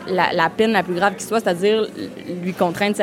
la, 0.06 0.48
peine 0.48 0.72
la 0.72 0.82
plus 0.82 0.94
grave 0.94 1.16
qui 1.16 1.24
soit, 1.24 1.40
c'est-à-dire 1.40 1.86
lui 2.42 2.54
contraindre 2.54 2.96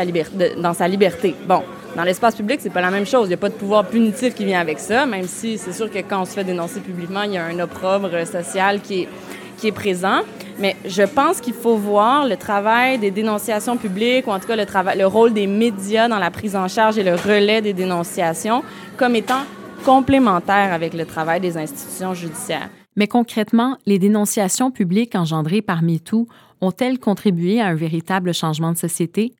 dans 0.57 0.73
sa 0.73 0.87
liberté. 0.87 1.35
Bon. 1.47 1.61
Dans 1.95 2.03
l'espace 2.03 2.35
public, 2.35 2.59
c'est 2.61 2.69
pas 2.69 2.81
la 2.81 2.91
même 2.91 3.05
chose. 3.05 3.25
Il 3.25 3.29
n'y 3.29 3.33
a 3.33 3.37
pas 3.37 3.49
de 3.49 3.55
pouvoir 3.55 3.85
punitif 3.85 4.33
qui 4.33 4.45
vient 4.45 4.61
avec 4.61 4.79
ça, 4.79 5.05
même 5.05 5.27
si 5.27 5.57
c'est 5.57 5.73
sûr 5.73 5.91
que 5.91 5.99
quand 5.99 6.21
on 6.21 6.25
se 6.25 6.31
fait 6.31 6.45
dénoncer 6.45 6.79
publiquement, 6.79 7.23
il 7.23 7.33
y 7.33 7.37
a 7.37 7.43
un 7.43 7.59
opprobre 7.59 8.25
social 8.25 8.79
qui 8.79 9.01
est, 9.01 9.09
qui 9.57 9.67
est 9.67 9.71
présent. 9.73 10.21
Mais 10.57 10.77
je 10.85 11.03
pense 11.03 11.41
qu'il 11.41 11.53
faut 11.53 11.75
voir 11.75 12.27
le 12.27 12.37
travail 12.37 12.97
des 12.97 13.11
dénonciations 13.11 13.75
publiques, 13.75 14.27
ou 14.27 14.31
en 14.31 14.39
tout 14.39 14.47
cas 14.47 14.55
le, 14.55 14.65
travail, 14.65 14.97
le 14.97 15.05
rôle 15.05 15.33
des 15.33 15.47
médias 15.47 16.07
dans 16.07 16.19
la 16.19 16.31
prise 16.31 16.55
en 16.55 16.69
charge 16.69 16.97
et 16.97 17.03
le 17.03 17.15
relais 17.15 17.61
des 17.61 17.73
dénonciations, 17.73 18.63
comme 18.95 19.15
étant 19.15 19.43
complémentaire 19.83 20.71
avec 20.71 20.93
le 20.93 21.05
travail 21.05 21.41
des 21.41 21.57
institutions 21.57 22.13
judiciaires. 22.13 22.69
Mais 22.95 23.07
concrètement, 23.07 23.77
les 23.85 23.99
dénonciations 23.99 24.71
publiques 24.71 25.15
engendrées 25.15 25.61
par 25.61 25.81
MeToo 25.81 26.27
ont-elles 26.61 26.99
contribué 26.99 27.59
à 27.59 27.67
un 27.67 27.75
véritable 27.75 28.33
changement 28.33 28.71
de 28.71 28.77
société? 28.77 29.33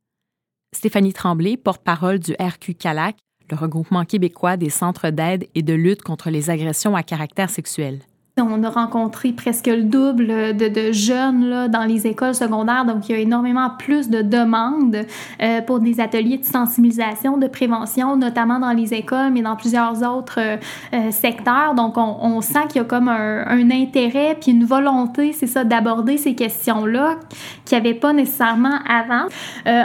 Stéphanie 0.74 1.12
Tremblay, 1.12 1.58
porte-parole 1.58 2.20
du 2.20 2.34
RQ 2.40 2.75
Calac, 2.75 3.18
le 3.50 3.58
regroupement 3.58 4.06
québécois 4.06 4.56
des 4.56 4.70
centres 4.70 5.10
d'aide 5.10 5.48
et 5.54 5.63
de 5.63 5.74
lutte 5.74 6.01
contre 6.01 6.30
les 6.30 6.50
agressions 6.50 6.96
à 6.96 7.04
caractère 7.04 7.50
sexuel. 7.50 8.00
On 8.42 8.64
a 8.64 8.70
rencontré 8.70 9.32
presque 9.32 9.68
le 9.68 9.84
double 9.84 10.56
de, 10.56 10.92
jeunes 10.92 11.68
dans 11.68 11.84
les 11.84 12.08
écoles 12.08 12.36
secondaires, 12.36 12.86
donc 12.86 13.08
il 13.08 13.14
y 13.14 13.16
a 13.16 13.22
énormément 13.22 13.70
plus 13.78 14.10
de 14.10 14.22
demandes 14.22 15.06
euh, 15.42 15.62
pour 15.62 15.80
des 15.80 16.00
ateliers 16.00 16.38
de 16.38 16.46
sensibilisation, 16.46 17.38
de 17.38 17.48
prévention, 17.48 18.16
notamment 18.16 18.60
dans 18.60 18.72
les 18.72 18.94
écoles, 18.94 19.32
mais 19.32 19.42
dans 19.42 19.56
plusieurs 19.56 20.02
autres 20.04 20.40
euh, 20.40 20.58
euh 20.94 21.12
secteurs. 21.12 21.74
Donc 21.76 21.98
on, 21.98 22.42
sent 22.42 22.68
qu'il 22.70 22.82
y 22.82 22.84
a 22.84 22.88
comme 22.88 23.08
un, 23.08 23.70
intérêt 23.72 24.38
puis 24.40 24.52
une 24.52 24.66
volonté, 24.66 25.34
c'est 25.34 25.48
ça, 25.48 25.64
d'aborder 25.64 26.18
ces 26.18 26.34
questions-là 26.36 27.18
qu'il 27.66 27.78
n'y 27.78 27.88
avait 27.88 28.00
pas 28.00 28.14
nécessairement 28.14 28.80
avant. 28.88 29.28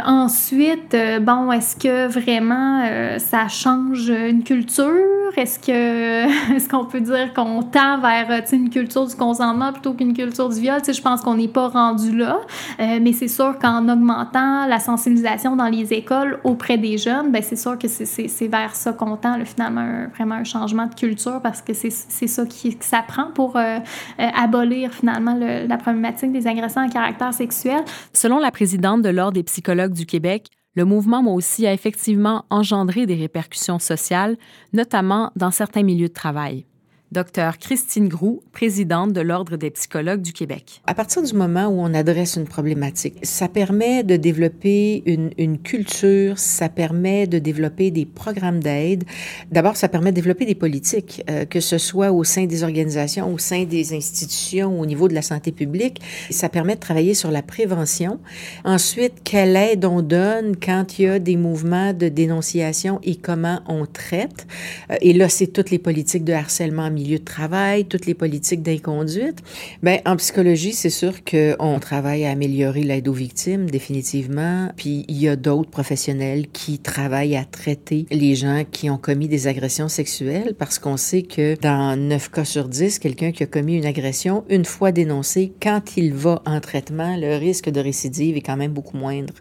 Ensuite, 0.07 0.97
bon, 1.21 1.53
est-ce 1.53 1.77
que 1.77 2.07
vraiment 2.07 2.83
ça 3.19 3.49
change 3.49 4.09
une 4.09 4.43
culture? 4.43 4.93
Est-ce 5.37 5.59
que 5.59 6.27
est-ce 6.57 6.69
qu'on 6.69 6.85
peut 6.85 7.01
dire 7.01 7.33
qu'on 7.35 7.63
tend 7.63 7.99
vers 7.99 8.45
une 8.53 8.71
culture 8.71 9.07
du 9.07 9.15
consentement 9.15 9.73
plutôt 9.73 9.95
qu'une 9.95 10.15
culture 10.15 10.49
du 10.49 10.61
viol. 10.61 10.81
Je 10.87 11.00
pense 11.00 11.23
qu'on 11.23 11.37
n'est 11.37 11.49
pas 11.49 11.69
rendu 11.69 12.17
là, 12.17 12.41
euh, 12.81 12.99
mais 13.00 13.12
c'est 13.12 13.29
sûr 13.29 13.59
qu'en 13.59 13.88
augmentant 13.88 14.67
la 14.67 14.79
sensibilisation 14.79 15.57
dans 15.57 15.67
les 15.67 15.93
écoles 15.93 16.38
auprès 16.45 16.79
des 16.79 16.99
jeunes, 16.99 17.33
ben 17.33 17.43
c'est 17.43 17.57
sûr 17.57 17.79
que 17.79 17.88
c'est 17.88 18.49
vers 18.49 18.75
ça 18.75 18.93
qu'on 18.93 19.17
tend 19.17 19.38
finalement 19.45 20.07
vraiment 20.15 20.37
un 20.37 20.45
changement 20.45 20.87
de 20.87 20.95
culture 20.95 21.41
parce 21.43 21.62
que 21.62 21.73
c'est 21.75 21.91
ça 21.91 22.47
qui, 22.47 22.76
s'apprend 22.81 23.31
pour 23.35 23.57
euh, 23.57 23.79
euh, 24.21 24.29
abolir 24.37 24.93
finalement 24.93 25.35
le, 25.35 25.67
la 25.67 25.76
problématique 25.76 26.33
des 26.33 26.47
agressions 26.47 26.83
à 26.83 26.88
caractère 26.88 27.33
sexuel. 27.35 27.81
Selon 28.12 28.38
la 28.38 28.50
présidente 28.50 29.03
de 29.03 29.09
l'Ordre 29.09 29.33
des 29.33 29.43
psychologues 29.43 29.93
du 29.93 30.07
Québec, 30.07 30.49
le 30.76 30.85
mouvement 30.85 31.23
Moi 31.23 31.33
aussi 31.33 31.67
a 31.67 31.73
effectivement 31.73 32.45
engendré 32.50 33.07
des 33.07 33.15
répercussions 33.15 33.79
sociales, 33.79 34.37
notamment 34.73 35.33
dans 35.35 35.50
certains 35.50 35.83
milieux 35.83 36.09
de 36.09 36.12
travail. 36.12 36.67
Docteur 37.13 37.59
Christine 37.59 38.09
Groux, 38.09 38.43
présidente 38.51 39.13
de 39.13 39.21
l'Ordre 39.21 39.57
des 39.57 39.71
psychologues 39.71 40.23
du 40.23 40.33
Québec. 40.33 40.83
À 40.89 40.95
partir 40.95 41.23
du 41.23 41.35
moment 41.35 41.67
où 41.69 41.81
on 41.81 41.95
adresse 41.95 42.35
une 42.35 42.47
problématique, 42.47 43.15
ça 43.23 43.47
permet 43.47 44.03
de 44.03 44.17
développer 44.17 45.05
une, 45.07 45.59
culture, 45.59 46.37
ça 46.37 46.69
permet 46.69 47.29
de 47.29 47.39
développer 47.39 47.93
des 47.93 48.07
programmes 48.07 48.59
d'aide. 48.59 49.05
D'abord, 49.53 49.77
ça 49.77 49.89
permet 49.89 50.11
de 50.11 50.17
développer 50.17 50.47
des 50.47 50.57
politiques, 50.57 51.23
euh, 51.31 51.45
que 51.45 51.61
ce 51.61 51.79
soit 51.79 52.11
au 52.11 52.25
sein 52.25 52.47
des 52.47 52.65
organisations, 52.65 53.33
au 53.33 53.39
sein 53.39 53.65
des 53.65 53.95
institutions, 53.95 54.81
au 54.81 54.85
niveau 54.85 55.07
de 55.07 55.15
la 55.15 55.23
santé 55.23 55.53
publique. 55.53 56.01
Ça 56.31 56.49
permet 56.49 56.75
de 56.75 56.81
travailler 56.81 57.15
sur 57.15 57.31
la 57.31 57.43
prévention. 57.43 58.19
Ensuite, 58.65 59.23
quelle 59.23 59.55
aide 59.55 59.85
on 59.85 60.03
donne 60.03 60.57
quand 60.57 60.99
il 60.99 61.05
y 61.05 61.09
a 61.09 61.19
des 61.21 61.37
mouvements 61.37 61.93
de 61.93 62.09
dénonciation 62.09 62.99
et 63.05 63.15
comment 63.15 63.61
on 63.69 63.87
traite. 63.87 64.49
Euh, 64.91 64.97
et 65.01 65.13
là, 65.13 65.29
c'est 65.29 65.47
toutes 65.47 65.71
les 65.71 65.79
politiques 65.79 66.25
de 66.25 66.33
harcèlement 66.33 66.91
milieu 67.07 67.19
de 67.19 67.25
travail, 67.25 67.85
toutes 67.85 68.07
les 68.07 68.15
politiques 68.15 68.63
d'inconduite. 68.63 69.39
Ben, 69.83 70.01
en 70.05 70.17
psychologie, 70.17 70.73
c'est 70.73 70.91
sûr 70.91 71.25
qu'on 71.25 71.79
travaille 71.79 72.25
à 72.25 72.31
améliorer 72.31 72.83
l'aide 72.83 73.07
aux 73.07 73.13
victimes, 73.13 73.71
définitivement. 73.71 74.71
Puis 74.77 75.05
il 75.09 75.17
y 75.17 75.29
a 75.29 75.37
d'autres 75.37 75.71
professionnels 75.71 76.49
qui 76.49 76.79
travaillent 76.81 77.37
à 77.37 77.45
traiter 77.45 78.07
les 78.11 78.35
gens 78.35 78.65
qui 78.71 78.91
ont 78.91 78.99
commis 78.99 79.29
des 79.29 79.47
agressions 79.47 79.89
sexuelles 79.89 80.55
parce 80.59 80.79
qu'on 80.79 80.97
sait 80.97 81.23
que 81.23 81.57
dans 81.61 81.97
9 81.97 82.31
cas 82.31 82.45
sur 82.45 82.69
10, 82.69 82.99
quelqu'un 82.99 83.31
qui 83.31 83.45
a 83.45 83.47
commis 83.47 83.77
une 83.77 83.87
agression, 83.87 84.45
une 84.49 84.64
fois 84.64 84.90
dénoncé, 84.90 85.53
quand 85.62 85.97
il 85.97 86.12
va 86.12 86.42
en 86.45 86.61
traitement, 86.61 87.16
le 87.16 87.37
risque 87.37 87.71
de 87.71 87.81
récidive 87.81 88.37
est 88.37 88.42
quand 88.42 88.57
même 88.57 88.73
beaucoup 88.73 88.97
moindre. 88.97 89.35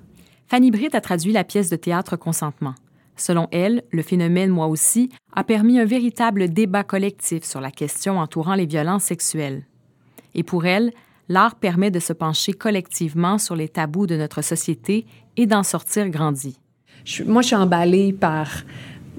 Fanny 0.47 0.69
Britt 0.69 0.93
a 0.93 1.01
traduit 1.01 1.32
la 1.32 1.43
pièce 1.43 1.69
de 1.71 1.75
théâtre 1.75 2.15
Consentement. 2.15 2.75
Selon 3.15 3.47
elle, 3.51 3.84
le 3.91 4.01
phénomène 4.01 4.49
Moi 4.49 4.67
aussi 4.67 5.10
a 5.34 5.43
permis 5.43 5.80
un 5.80 5.86
véritable 5.86 6.49
débat 6.49 6.84
collectif 6.84 7.43
sur 7.43 7.62
la 7.62 7.71
question 7.71 8.19
entourant 8.19 8.56
les 8.56 8.65
violences 8.65 9.04
sexuelles. 9.04 9.65
Et 10.34 10.43
pour 10.43 10.65
elle, 10.65 10.91
l'art 11.30 11.56
permet 11.56 11.91
de 11.91 11.99
se 11.99 12.13
pencher 12.13 12.54
collectivement 12.54 13.38
sur 13.38 13.56
les 13.56 13.69
tabous 13.69 14.08
de 14.08 14.17
notre 14.17 14.41
société 14.41 15.06
et 15.38 15.45
d'en 15.45 15.63
sortir 15.63 16.10
grandi. 16.10 16.60
moi, 17.25 17.41
je 17.41 17.47
suis 17.47 17.56
emballée 17.56 18.13
par 18.13 18.49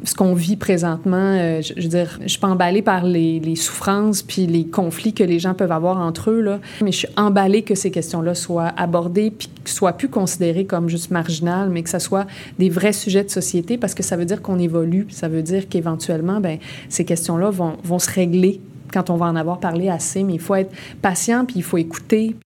ce 0.05 0.15
qu'on 0.15 0.35
vit 0.35 0.57
présentement, 0.57 1.17
euh, 1.17 1.61
je, 1.63 1.75
veux 1.75 1.89
dire, 1.89 2.19
je 2.23 2.29
suis 2.29 2.39
pas 2.39 2.49
emballée 2.49 2.83
par 2.83 3.05
les, 3.05 3.41
les, 3.41 3.57
souffrances 3.57 4.23
puis 4.23 4.47
les 4.47 4.67
conflits 4.67 5.13
que 5.13 5.25
les 5.25 5.39
gens 5.39 5.55
peuvent 5.55 5.73
avoir 5.73 5.99
entre 5.99 6.31
eux, 6.31 6.41
là, 6.41 6.61
mais 6.83 6.93
je 6.93 6.99
suis 6.99 7.09
emballée 7.17 7.63
que 7.63 7.75
ces 7.75 7.91
questions-là 7.91 8.35
soient 8.35 8.73
abordées 8.77 9.31
puis 9.31 9.49
que 9.65 9.71
soient 9.71 9.95
plus 9.95 10.09
considérées 10.09 10.65
comme 10.67 10.89
juste 10.89 11.11
marginales, 11.11 11.71
mais 11.71 11.83
que 11.83 11.91
ça 11.91 12.01
soit 12.01 12.27
des 12.59 12.69
vrais 12.69 12.93
sujets 12.93 13.25
de 13.25 13.31
société 13.31 13.79
parce 13.79 13.95
que 13.95 14.03
ça 14.03 14.17
veut 14.17 14.25
dire 14.25 14.43
qu'on 14.43 14.59
évolue, 14.59 15.07
ça 15.11 15.29
veut 15.29 15.43
dire 15.43 15.69
qu'éventuellement, 15.69 16.41
ben 16.41 16.59
ces 16.89 17.05
questions-là 17.05 17.51
vont, 17.51 17.77
vont 17.83 17.99
se 17.99 18.11
régler 18.11 18.61
quand 18.93 19.11
on 19.11 19.17
va 19.17 19.27
en 19.27 19.37
avoir 19.37 19.61
parlé 19.61 19.89
assez, 19.89 20.23
mais 20.23 20.35
il 20.35 20.41
faut 20.41 20.55
être 20.55 20.73
patient 21.03 21.45
puis 21.45 21.57
il 21.57 21.63
faut 21.63 21.79
écouter. 21.79 22.37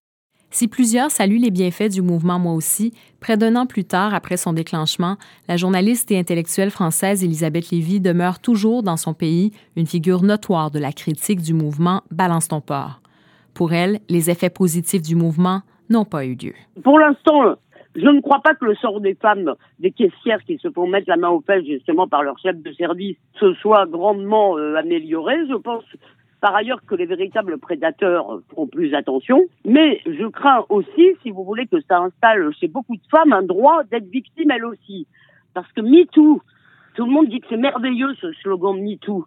Si 0.53 0.67
plusieurs 0.67 1.11
saluent 1.11 1.39
les 1.39 1.49
bienfaits 1.49 1.93
du 1.93 2.01
mouvement 2.01 2.37
Moi 2.37 2.51
aussi, 2.51 2.93
près 3.21 3.37
d'un 3.37 3.55
an 3.55 3.65
plus 3.65 3.85
tard, 3.85 4.13
après 4.13 4.35
son 4.35 4.51
déclenchement, 4.51 5.15
la 5.47 5.55
journaliste 5.55 6.11
et 6.11 6.19
intellectuelle 6.19 6.71
française 6.71 7.23
Elisabeth 7.23 7.69
Lévy 7.71 8.01
demeure 8.01 8.39
toujours 8.39 8.83
dans 8.83 8.97
son 8.97 9.13
pays 9.13 9.51
une 9.77 9.87
figure 9.87 10.23
notoire 10.23 10.69
de 10.69 10.77
la 10.77 10.91
critique 10.91 11.41
du 11.41 11.53
mouvement 11.53 12.01
Balance 12.11 12.49
ton 12.49 12.59
port. 12.59 12.99
Pour 13.53 13.71
elle, 13.71 13.99
les 14.09 14.29
effets 14.29 14.49
positifs 14.49 15.01
du 15.01 15.15
mouvement 15.15 15.61
n'ont 15.89 16.03
pas 16.03 16.25
eu 16.25 16.35
lieu. 16.35 16.53
Pour 16.83 16.99
l'instant, 16.99 17.55
je 17.95 18.07
ne 18.07 18.19
crois 18.19 18.41
pas 18.41 18.53
que 18.53 18.65
le 18.65 18.75
sort 18.75 18.99
des 18.99 19.15
femmes, 19.15 19.55
des 19.79 19.91
caissières 19.91 20.43
qui 20.45 20.57
se 20.57 20.69
font 20.69 20.85
mettre 20.85 21.09
la 21.09 21.15
main 21.15 21.29
aux 21.29 21.41
fesses 21.41 21.65
justement 21.65 22.09
par 22.09 22.23
leur 22.23 22.37
chef 22.39 22.57
de 22.61 22.73
service, 22.73 23.15
se 23.39 23.53
soit 23.55 23.85
grandement 23.85 24.57
euh, 24.57 24.75
amélioré. 24.75 25.35
Je 25.49 25.55
pense 25.55 25.85
par 26.41 26.55
ailleurs 26.55 26.83
que 26.85 26.95
les 26.95 27.05
véritables 27.05 27.57
prédateurs 27.59 28.41
feront 28.49 28.67
plus 28.67 28.93
attention. 28.95 29.45
Mais 29.63 30.01
je 30.05 30.27
crains 30.27 30.65
aussi, 30.69 31.15
si 31.21 31.29
vous 31.29 31.43
voulez, 31.45 31.67
que 31.67 31.79
ça 31.81 31.99
installe 31.99 32.51
chez 32.59 32.67
beaucoup 32.67 32.95
de 32.95 33.07
femmes 33.09 33.31
un 33.31 33.43
droit 33.43 33.83
d'être 33.83 34.09
victime 34.09 34.51
elles 34.51 34.65
aussi. 34.65 35.07
Parce 35.53 35.71
que 35.73 35.81
MeToo, 35.81 36.41
tout 36.95 37.05
le 37.05 37.11
monde 37.11 37.27
dit 37.27 37.39
que 37.39 37.47
c'est 37.49 37.57
merveilleux 37.57 38.15
ce 38.15 38.33
slogan 38.33 38.75
MeToo. 38.81 39.25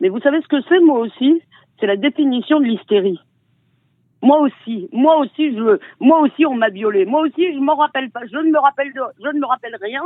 Mais 0.00 0.08
vous 0.08 0.20
savez 0.20 0.42
ce 0.42 0.48
que 0.48 0.60
c'est, 0.68 0.80
moi 0.80 0.98
aussi? 0.98 1.40
C'est 1.78 1.86
la 1.86 1.96
définition 1.96 2.58
de 2.58 2.64
l'hystérie. 2.64 3.20
Moi 4.22 4.40
aussi, 4.40 4.88
moi 4.92 5.18
aussi, 5.18 5.54
je, 5.54 5.78
moi 6.00 6.20
aussi, 6.20 6.46
on 6.46 6.54
m'a 6.54 6.70
violé. 6.70 7.04
Moi 7.04 7.20
aussi, 7.20 7.54
je 7.54 7.58
m'en 7.60 7.76
rappelle 7.76 8.10
pas. 8.10 8.26
Je 8.26 8.38
ne 8.38 8.50
me 8.50 8.58
rappelle, 8.58 8.92
de, 8.92 9.00
je 9.22 9.28
ne 9.28 9.38
me 9.38 9.46
rappelle 9.46 9.76
rien, 9.80 10.02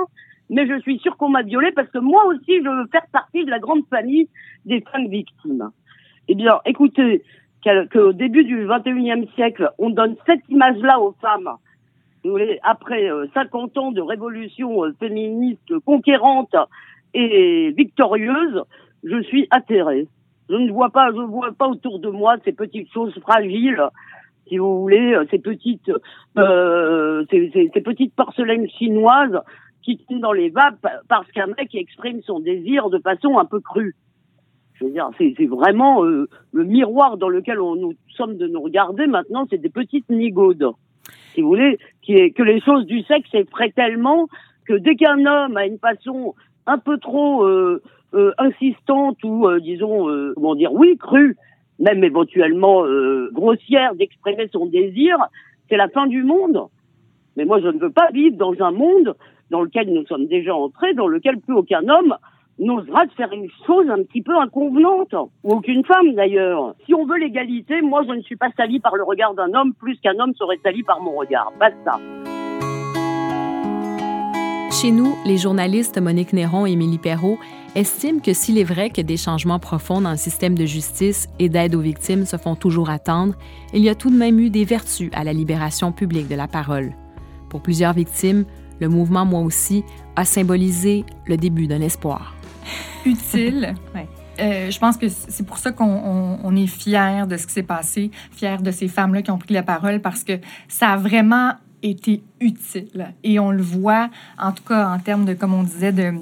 mais 0.50 0.66
je 0.66 0.78
suis 0.80 0.98
sûre 0.98 1.16
qu'on 1.16 1.30
m'a 1.30 1.42
violé 1.42 1.72
parce 1.72 1.88
que 1.88 1.98
moi 1.98 2.26
aussi, 2.26 2.58
je 2.62 2.68
veux 2.68 2.86
faire 2.88 3.06
partie 3.12 3.44
de 3.44 3.50
la 3.50 3.60
grande 3.60 3.86
famille 3.88 4.28
des 4.66 4.82
femmes 4.92 5.08
victimes. 5.08 5.70
Eh 6.32 6.36
bien, 6.36 6.60
écoutez, 6.64 7.24
qu'au 7.92 8.12
début 8.12 8.44
du 8.44 8.64
21e 8.64 9.28
siècle, 9.34 9.68
on 9.78 9.90
donne 9.90 10.14
cette 10.26 10.48
image-là 10.48 11.00
aux 11.00 11.10
femmes. 11.20 11.50
Après 12.62 13.08
50 13.34 13.76
euh, 13.76 13.80
ans 13.80 13.90
de 13.90 14.00
révolution 14.00 14.84
euh, 14.84 14.92
féministe 15.00 15.76
conquérante 15.84 16.54
et 17.14 17.74
victorieuse, 17.76 18.62
je 19.02 19.20
suis 19.24 19.48
atterrée. 19.50 20.06
Je 20.48 20.54
ne 20.54 20.70
vois 20.70 20.90
pas, 20.90 21.10
je 21.10 21.20
vois 21.20 21.50
pas 21.50 21.66
autour 21.66 21.98
de 21.98 22.10
moi 22.10 22.36
ces 22.44 22.52
petites 22.52 22.92
choses 22.92 23.18
fragiles, 23.22 23.82
si 24.46 24.58
vous 24.58 24.82
voulez, 24.82 25.14
euh, 25.14 25.24
ces 25.32 25.40
petites, 25.40 25.90
ces, 26.36 27.80
petites 27.82 28.14
porcelaines 28.14 28.68
chinoises 28.68 29.40
qui 29.82 29.98
tombent 29.98 30.20
dans 30.20 30.32
les 30.32 30.50
vapes 30.50 30.86
parce 31.08 31.28
qu'un 31.32 31.48
mec 31.58 31.74
exprime 31.74 32.22
son 32.22 32.38
désir 32.38 32.88
de 32.88 33.00
façon 33.00 33.36
un 33.36 33.46
peu 33.46 33.58
crue. 33.58 33.96
C'est 35.18 35.46
vraiment 35.46 36.04
euh, 36.04 36.28
le 36.52 36.64
miroir 36.64 37.16
dans 37.16 37.28
lequel 37.28 37.60
on, 37.60 37.76
nous 37.76 37.94
sommes 38.16 38.36
de 38.36 38.46
nous 38.46 38.60
regarder 38.62 39.06
maintenant, 39.06 39.46
c'est 39.50 39.60
des 39.60 39.68
petites 39.68 40.08
nigaudes, 40.08 40.70
si 41.34 41.42
vous 41.42 41.48
voulez, 41.48 41.78
qui 42.02 42.14
est 42.14 42.30
que 42.30 42.42
les 42.42 42.60
choses 42.60 42.86
du 42.86 43.02
sexe 43.02 43.28
effraient 43.34 43.72
tellement 43.72 44.26
que 44.66 44.74
dès 44.74 44.96
qu'un 44.96 45.26
homme 45.26 45.56
a 45.56 45.66
une 45.66 45.78
façon 45.78 46.34
un 46.66 46.78
peu 46.78 46.98
trop 46.98 47.44
euh, 47.44 47.82
euh, 48.14 48.32
insistante 48.38 49.22
ou 49.22 49.48
disons 49.60 50.06
comment 50.34 50.54
dire 50.54 50.72
oui 50.72 50.96
crue, 50.96 51.36
même 51.78 52.02
éventuellement 52.02 52.84
grossière 53.32 53.94
d'exprimer 53.94 54.48
son 54.52 54.66
désir, 54.66 55.16
c'est 55.68 55.76
la 55.76 55.88
fin 55.88 56.06
du 56.06 56.22
monde. 56.22 56.68
Mais 57.36 57.44
moi, 57.44 57.60
je 57.60 57.68
ne 57.68 57.78
veux 57.78 57.90
pas 57.90 58.10
vivre 58.12 58.36
dans 58.36 58.54
un 58.60 58.72
monde 58.72 59.14
dans 59.50 59.62
lequel 59.62 59.92
nous 59.92 60.06
sommes 60.06 60.26
déjà 60.26 60.54
entrés, 60.54 60.94
dans 60.94 61.06
lequel 61.06 61.38
plus 61.38 61.54
aucun 61.54 61.88
homme 61.88 62.16
n'osera 62.60 63.06
de 63.06 63.12
faire 63.12 63.32
une 63.32 63.48
chose 63.66 63.88
un 63.90 64.02
petit 64.04 64.22
peu 64.22 64.38
inconvenante, 64.38 65.14
ou 65.44 65.52
aucune 65.52 65.84
femme 65.84 66.14
d'ailleurs. 66.14 66.74
Si 66.86 66.94
on 66.94 67.06
veut 67.06 67.18
l'égalité, 67.18 67.80
moi 67.80 68.02
je 68.06 68.12
ne 68.12 68.20
suis 68.20 68.36
pas 68.36 68.50
salie 68.56 68.80
par 68.80 68.94
le 68.96 69.02
regard 69.02 69.34
d'un 69.34 69.52
homme 69.54 69.72
plus 69.74 69.98
qu'un 70.00 70.18
homme 70.18 70.34
serait 70.34 70.60
sali 70.62 70.82
par 70.82 71.00
mon 71.00 71.16
regard. 71.16 71.52
Basta. 71.58 71.98
Chez 74.70 74.92
nous, 74.92 75.14
les 75.26 75.36
journalistes 75.36 76.00
Monique 76.00 76.32
Néron 76.32 76.64
et 76.64 76.72
Émilie 76.72 76.98
Perrault 76.98 77.38
estiment 77.74 78.20
que 78.20 78.32
s'il 78.32 78.56
est 78.56 78.64
vrai 78.64 78.90
que 78.90 79.00
des 79.00 79.16
changements 79.16 79.58
profonds 79.58 80.00
dans 80.00 80.12
le 80.12 80.16
système 80.16 80.56
de 80.56 80.64
justice 80.64 81.28
et 81.38 81.48
d'aide 81.48 81.74
aux 81.74 81.80
victimes 81.80 82.24
se 82.24 82.36
font 82.36 82.54
toujours 82.54 82.88
attendre, 82.88 83.34
il 83.74 83.82
y 83.82 83.88
a 83.88 83.94
tout 83.94 84.10
de 84.10 84.16
même 84.16 84.38
eu 84.38 84.50
des 84.50 84.64
vertus 84.64 85.10
à 85.12 85.24
la 85.24 85.32
libération 85.32 85.92
publique 85.92 86.28
de 86.28 86.34
la 86.34 86.46
parole. 86.46 86.92
Pour 87.48 87.62
plusieurs 87.62 87.92
victimes, 87.92 88.44
le 88.80 88.88
mouvement 88.88 89.26
Moi 89.26 89.40
aussi 89.40 89.84
a 90.16 90.24
symbolisé 90.24 91.04
le 91.26 91.36
début 91.36 91.66
d'un 91.66 91.80
espoir. 91.80 92.34
Utile. 93.06 93.74
Euh, 94.40 94.70
je 94.70 94.78
pense 94.78 94.96
que 94.96 95.08
c'est 95.08 95.44
pour 95.44 95.58
ça 95.58 95.72
qu'on 95.72 96.56
est 96.56 96.66
fiers 96.66 97.24
de 97.28 97.36
ce 97.36 97.46
qui 97.46 97.52
s'est 97.52 97.62
passé, 97.62 98.10
fiers 98.32 98.62
de 98.62 98.70
ces 98.70 98.88
femmes-là 98.88 99.22
qui 99.22 99.30
ont 99.30 99.38
pris 99.38 99.54
la 99.54 99.62
parole 99.62 100.00
parce 100.00 100.24
que 100.24 100.38
ça 100.68 100.90
a 100.90 100.96
vraiment 100.96 101.52
été 101.82 102.22
utile. 102.40 103.14
Et 103.22 103.38
on 103.38 103.50
le 103.50 103.62
voit, 103.62 104.10
en 104.38 104.52
tout 104.52 104.64
cas 104.64 104.88
en 104.88 104.98
termes 104.98 105.24
de, 105.24 105.34
comme 105.34 105.54
on 105.54 105.62
disait, 105.62 105.92
de, 105.92 106.14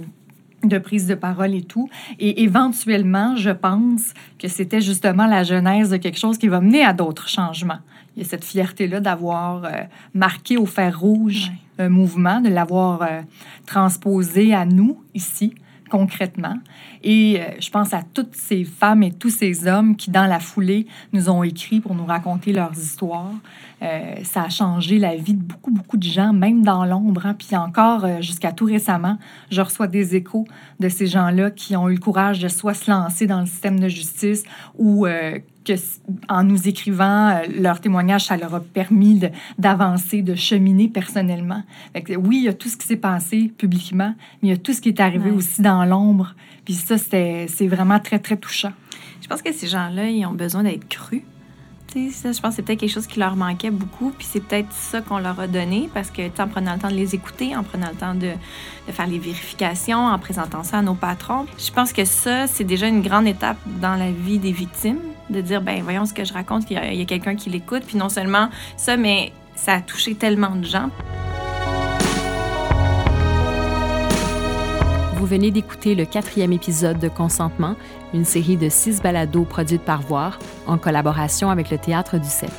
de 0.64 0.78
prise 0.78 1.06
de 1.06 1.14
parole 1.14 1.54
et 1.54 1.62
tout. 1.62 1.88
Et 2.18 2.42
éventuellement, 2.42 3.36
je 3.36 3.50
pense 3.50 4.14
que 4.38 4.48
c'était 4.48 4.80
justement 4.80 5.26
la 5.26 5.44
genèse 5.44 5.90
de 5.90 5.96
quelque 5.96 6.18
chose 6.18 6.38
qui 6.38 6.48
va 6.48 6.60
mener 6.60 6.84
à 6.84 6.92
d'autres 6.92 7.28
changements. 7.28 7.78
Il 8.16 8.22
y 8.22 8.26
a 8.26 8.28
cette 8.28 8.44
fierté-là 8.44 9.00
d'avoir 9.00 9.64
euh, 9.64 9.70
marqué 10.14 10.56
au 10.56 10.66
fer 10.66 10.98
rouge 10.98 11.52
un 11.78 11.88
mouvement, 11.88 12.40
de 12.40 12.48
l'avoir 12.48 13.02
euh, 13.02 13.20
transposé 13.64 14.52
à 14.52 14.64
nous 14.64 15.00
ici 15.14 15.54
concrètement. 15.88 16.56
Et 17.02 17.40
euh, 17.40 17.44
je 17.60 17.70
pense 17.70 17.92
à 17.94 18.02
toutes 18.02 18.34
ces 18.34 18.64
femmes 18.64 19.02
et 19.02 19.12
tous 19.12 19.30
ces 19.30 19.66
hommes 19.66 19.96
qui, 19.96 20.10
dans 20.10 20.26
la 20.26 20.40
foulée, 20.40 20.86
nous 21.12 21.28
ont 21.28 21.42
écrit 21.42 21.80
pour 21.80 21.94
nous 21.94 22.04
raconter 22.06 22.52
leurs 22.52 22.76
histoires. 22.78 23.32
Euh, 23.82 24.16
ça 24.24 24.42
a 24.42 24.48
changé 24.48 24.98
la 24.98 25.16
vie 25.16 25.34
de 25.34 25.42
beaucoup, 25.42 25.70
beaucoup 25.70 25.96
de 25.96 26.04
gens, 26.04 26.32
même 26.32 26.62
dans 26.62 26.84
l'ombre. 26.84 27.26
Hein. 27.26 27.34
Puis 27.34 27.56
encore, 27.56 28.04
euh, 28.04 28.20
jusqu'à 28.20 28.52
tout 28.52 28.64
récemment, 28.64 29.18
je 29.50 29.60
reçois 29.60 29.86
des 29.86 30.16
échos 30.16 30.46
de 30.80 30.88
ces 30.88 31.06
gens-là 31.06 31.50
qui 31.50 31.76
ont 31.76 31.88
eu 31.88 31.94
le 31.94 32.00
courage 32.00 32.40
de 32.40 32.48
soit 32.48 32.74
se 32.74 32.90
lancer 32.90 33.26
dans 33.26 33.40
le 33.40 33.46
système 33.46 33.78
de 33.78 33.88
justice 33.88 34.42
ou 34.76 35.06
que 35.74 35.80
en 36.28 36.44
nous 36.44 36.68
écrivant 36.68 37.28
euh, 37.28 37.42
leur 37.54 37.80
témoignage, 37.80 38.26
ça 38.26 38.36
leur 38.36 38.54
a 38.54 38.60
permis 38.60 39.20
d'avancer, 39.58 40.22
de, 40.22 40.34
cheminer 40.34 40.88
personnellement. 40.88 41.62
oui, 41.94 42.38
il 42.38 42.44
y 42.44 42.48
a 42.48 42.54
tout 42.54 42.68
ce 42.68 42.76
qui 42.76 42.86
s'est 42.86 42.96
passé 42.96 43.52
publiquement, 43.56 44.14
mais 44.42 44.48
il 44.48 44.50
y 44.50 44.54
a 44.54 44.56
tout 44.56 44.72
ce 44.72 44.80
qui 44.80 44.88
est 44.88 45.00
arrivé 45.00 45.30
aussi 45.30 45.62
dans 45.62 45.84
l'ombre. 45.84 46.34
Puis 46.64 46.74
ça, 46.74 46.98
c'est 46.98 47.66
vraiment 47.66 47.98
très, 47.98 48.18
très 48.18 48.36
touchant. 48.36 48.72
Je 49.20 49.26
pense 49.26 49.42
que 49.42 49.52
ces 49.52 49.66
gens-là, 49.66 50.08
ils 50.08 50.24
ont 50.26 50.32
besoin 50.32 50.62
d'être 50.62 50.88
crus. 50.88 51.22
Ça, 51.94 52.32
je 52.32 52.40
pense 52.40 52.50
que 52.50 52.56
c'est 52.56 52.62
peut-être 52.62 52.80
quelque 52.80 52.92
chose 52.92 53.06
qui 53.06 53.18
leur 53.18 53.34
manquait 53.34 53.70
beaucoup, 53.70 54.10
puis 54.10 54.26
c'est 54.30 54.40
peut-être 54.40 54.70
ça 54.72 55.00
qu'on 55.00 55.18
leur 55.18 55.40
a 55.40 55.46
donné, 55.46 55.88
parce 55.94 56.10
que 56.10 56.22
en 56.40 56.46
prenant 56.46 56.74
le 56.74 56.78
temps 56.78 56.90
de 56.90 56.94
les 56.94 57.14
écouter, 57.14 57.56
en 57.56 57.62
prenant 57.62 57.88
le 57.88 57.96
temps 57.96 58.14
de, 58.14 58.32
faire 58.92 59.06
les 59.06 59.18
vérifications, 59.18 60.04
en 60.06 60.18
présentant 60.18 60.62
ça 60.62 60.78
à 60.78 60.82
nos 60.82 60.94
patrons, 60.94 61.46
je 61.56 61.72
pense 61.72 61.94
que 61.94 62.04
ça, 62.04 62.46
c'est 62.46 62.64
déjà 62.64 62.88
une 62.88 63.00
grande 63.00 63.26
étape 63.26 63.56
dans 63.80 63.94
la 63.94 64.10
vie 64.10 64.38
des 64.38 64.52
victimes, 64.52 65.00
de 65.30 65.40
dire, 65.40 65.62
ben 65.62 65.82
voyons 65.82 66.04
ce 66.04 66.12
que 66.12 66.24
je 66.24 66.34
raconte, 66.34 66.66
qu'il 66.66 66.76
y 66.76 67.02
a 67.02 67.04
quelqu'un 67.06 67.36
qui 67.36 67.48
l'écoute, 67.48 67.84
puis 67.86 67.96
non 67.96 68.10
seulement 68.10 68.50
ça, 68.76 68.98
mais 68.98 69.32
ça 69.56 69.74
a 69.74 69.80
touché 69.80 70.14
tellement 70.14 70.54
de 70.54 70.66
gens. 70.66 70.90
Vous 75.14 75.26
venez 75.26 75.50
d'écouter 75.50 75.94
le 75.94 76.04
quatrième 76.04 76.52
épisode 76.52 76.98
de 76.98 77.08
Consentement, 77.08 77.74
une 78.14 78.24
série 78.24 78.56
de 78.56 78.68
six 78.68 79.02
balados 79.02 79.44
produites 79.44 79.82
par 79.82 80.00
Voir 80.02 80.38
en 80.66 80.78
collaboration 80.78 81.50
avec 81.50 81.70
le 81.70 81.78
Théâtre 81.78 82.18
du 82.18 82.28
CEP. 82.28 82.50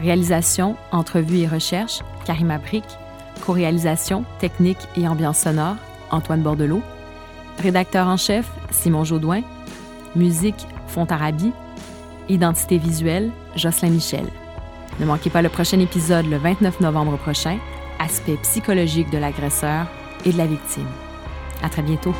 Réalisation, 0.00 0.76
entrevue 0.92 1.40
et 1.40 1.46
recherche, 1.46 2.00
Karima 2.24 2.58
Brick. 2.58 2.84
Co-réalisation, 3.44 4.24
technique 4.38 4.78
et 4.96 5.08
ambiance 5.08 5.38
sonore, 5.38 5.76
Antoine 6.10 6.42
Bordelot. 6.42 6.82
Rédacteur 7.62 8.06
en 8.06 8.16
chef, 8.16 8.46
Simon 8.70 9.04
Jaudoin. 9.04 9.42
Musique, 10.16 10.66
Fontarabi. 10.88 11.52
Identité 12.28 12.78
visuelle, 12.78 13.30
Jocelyn 13.56 13.90
Michel. 13.90 14.26
Ne 14.98 15.06
manquez 15.06 15.30
pas 15.30 15.42
le 15.42 15.48
prochain 15.48 15.80
épisode 15.80 16.26
le 16.26 16.36
29 16.36 16.80
novembre 16.80 17.16
prochain, 17.16 17.58
aspect 17.98 18.36
psychologique 18.42 19.10
de 19.10 19.18
l'agresseur 19.18 19.86
et 20.24 20.32
de 20.32 20.38
la 20.38 20.46
victime. 20.46 20.88
À 21.62 21.68
très 21.68 21.82
bientôt. 21.82 22.14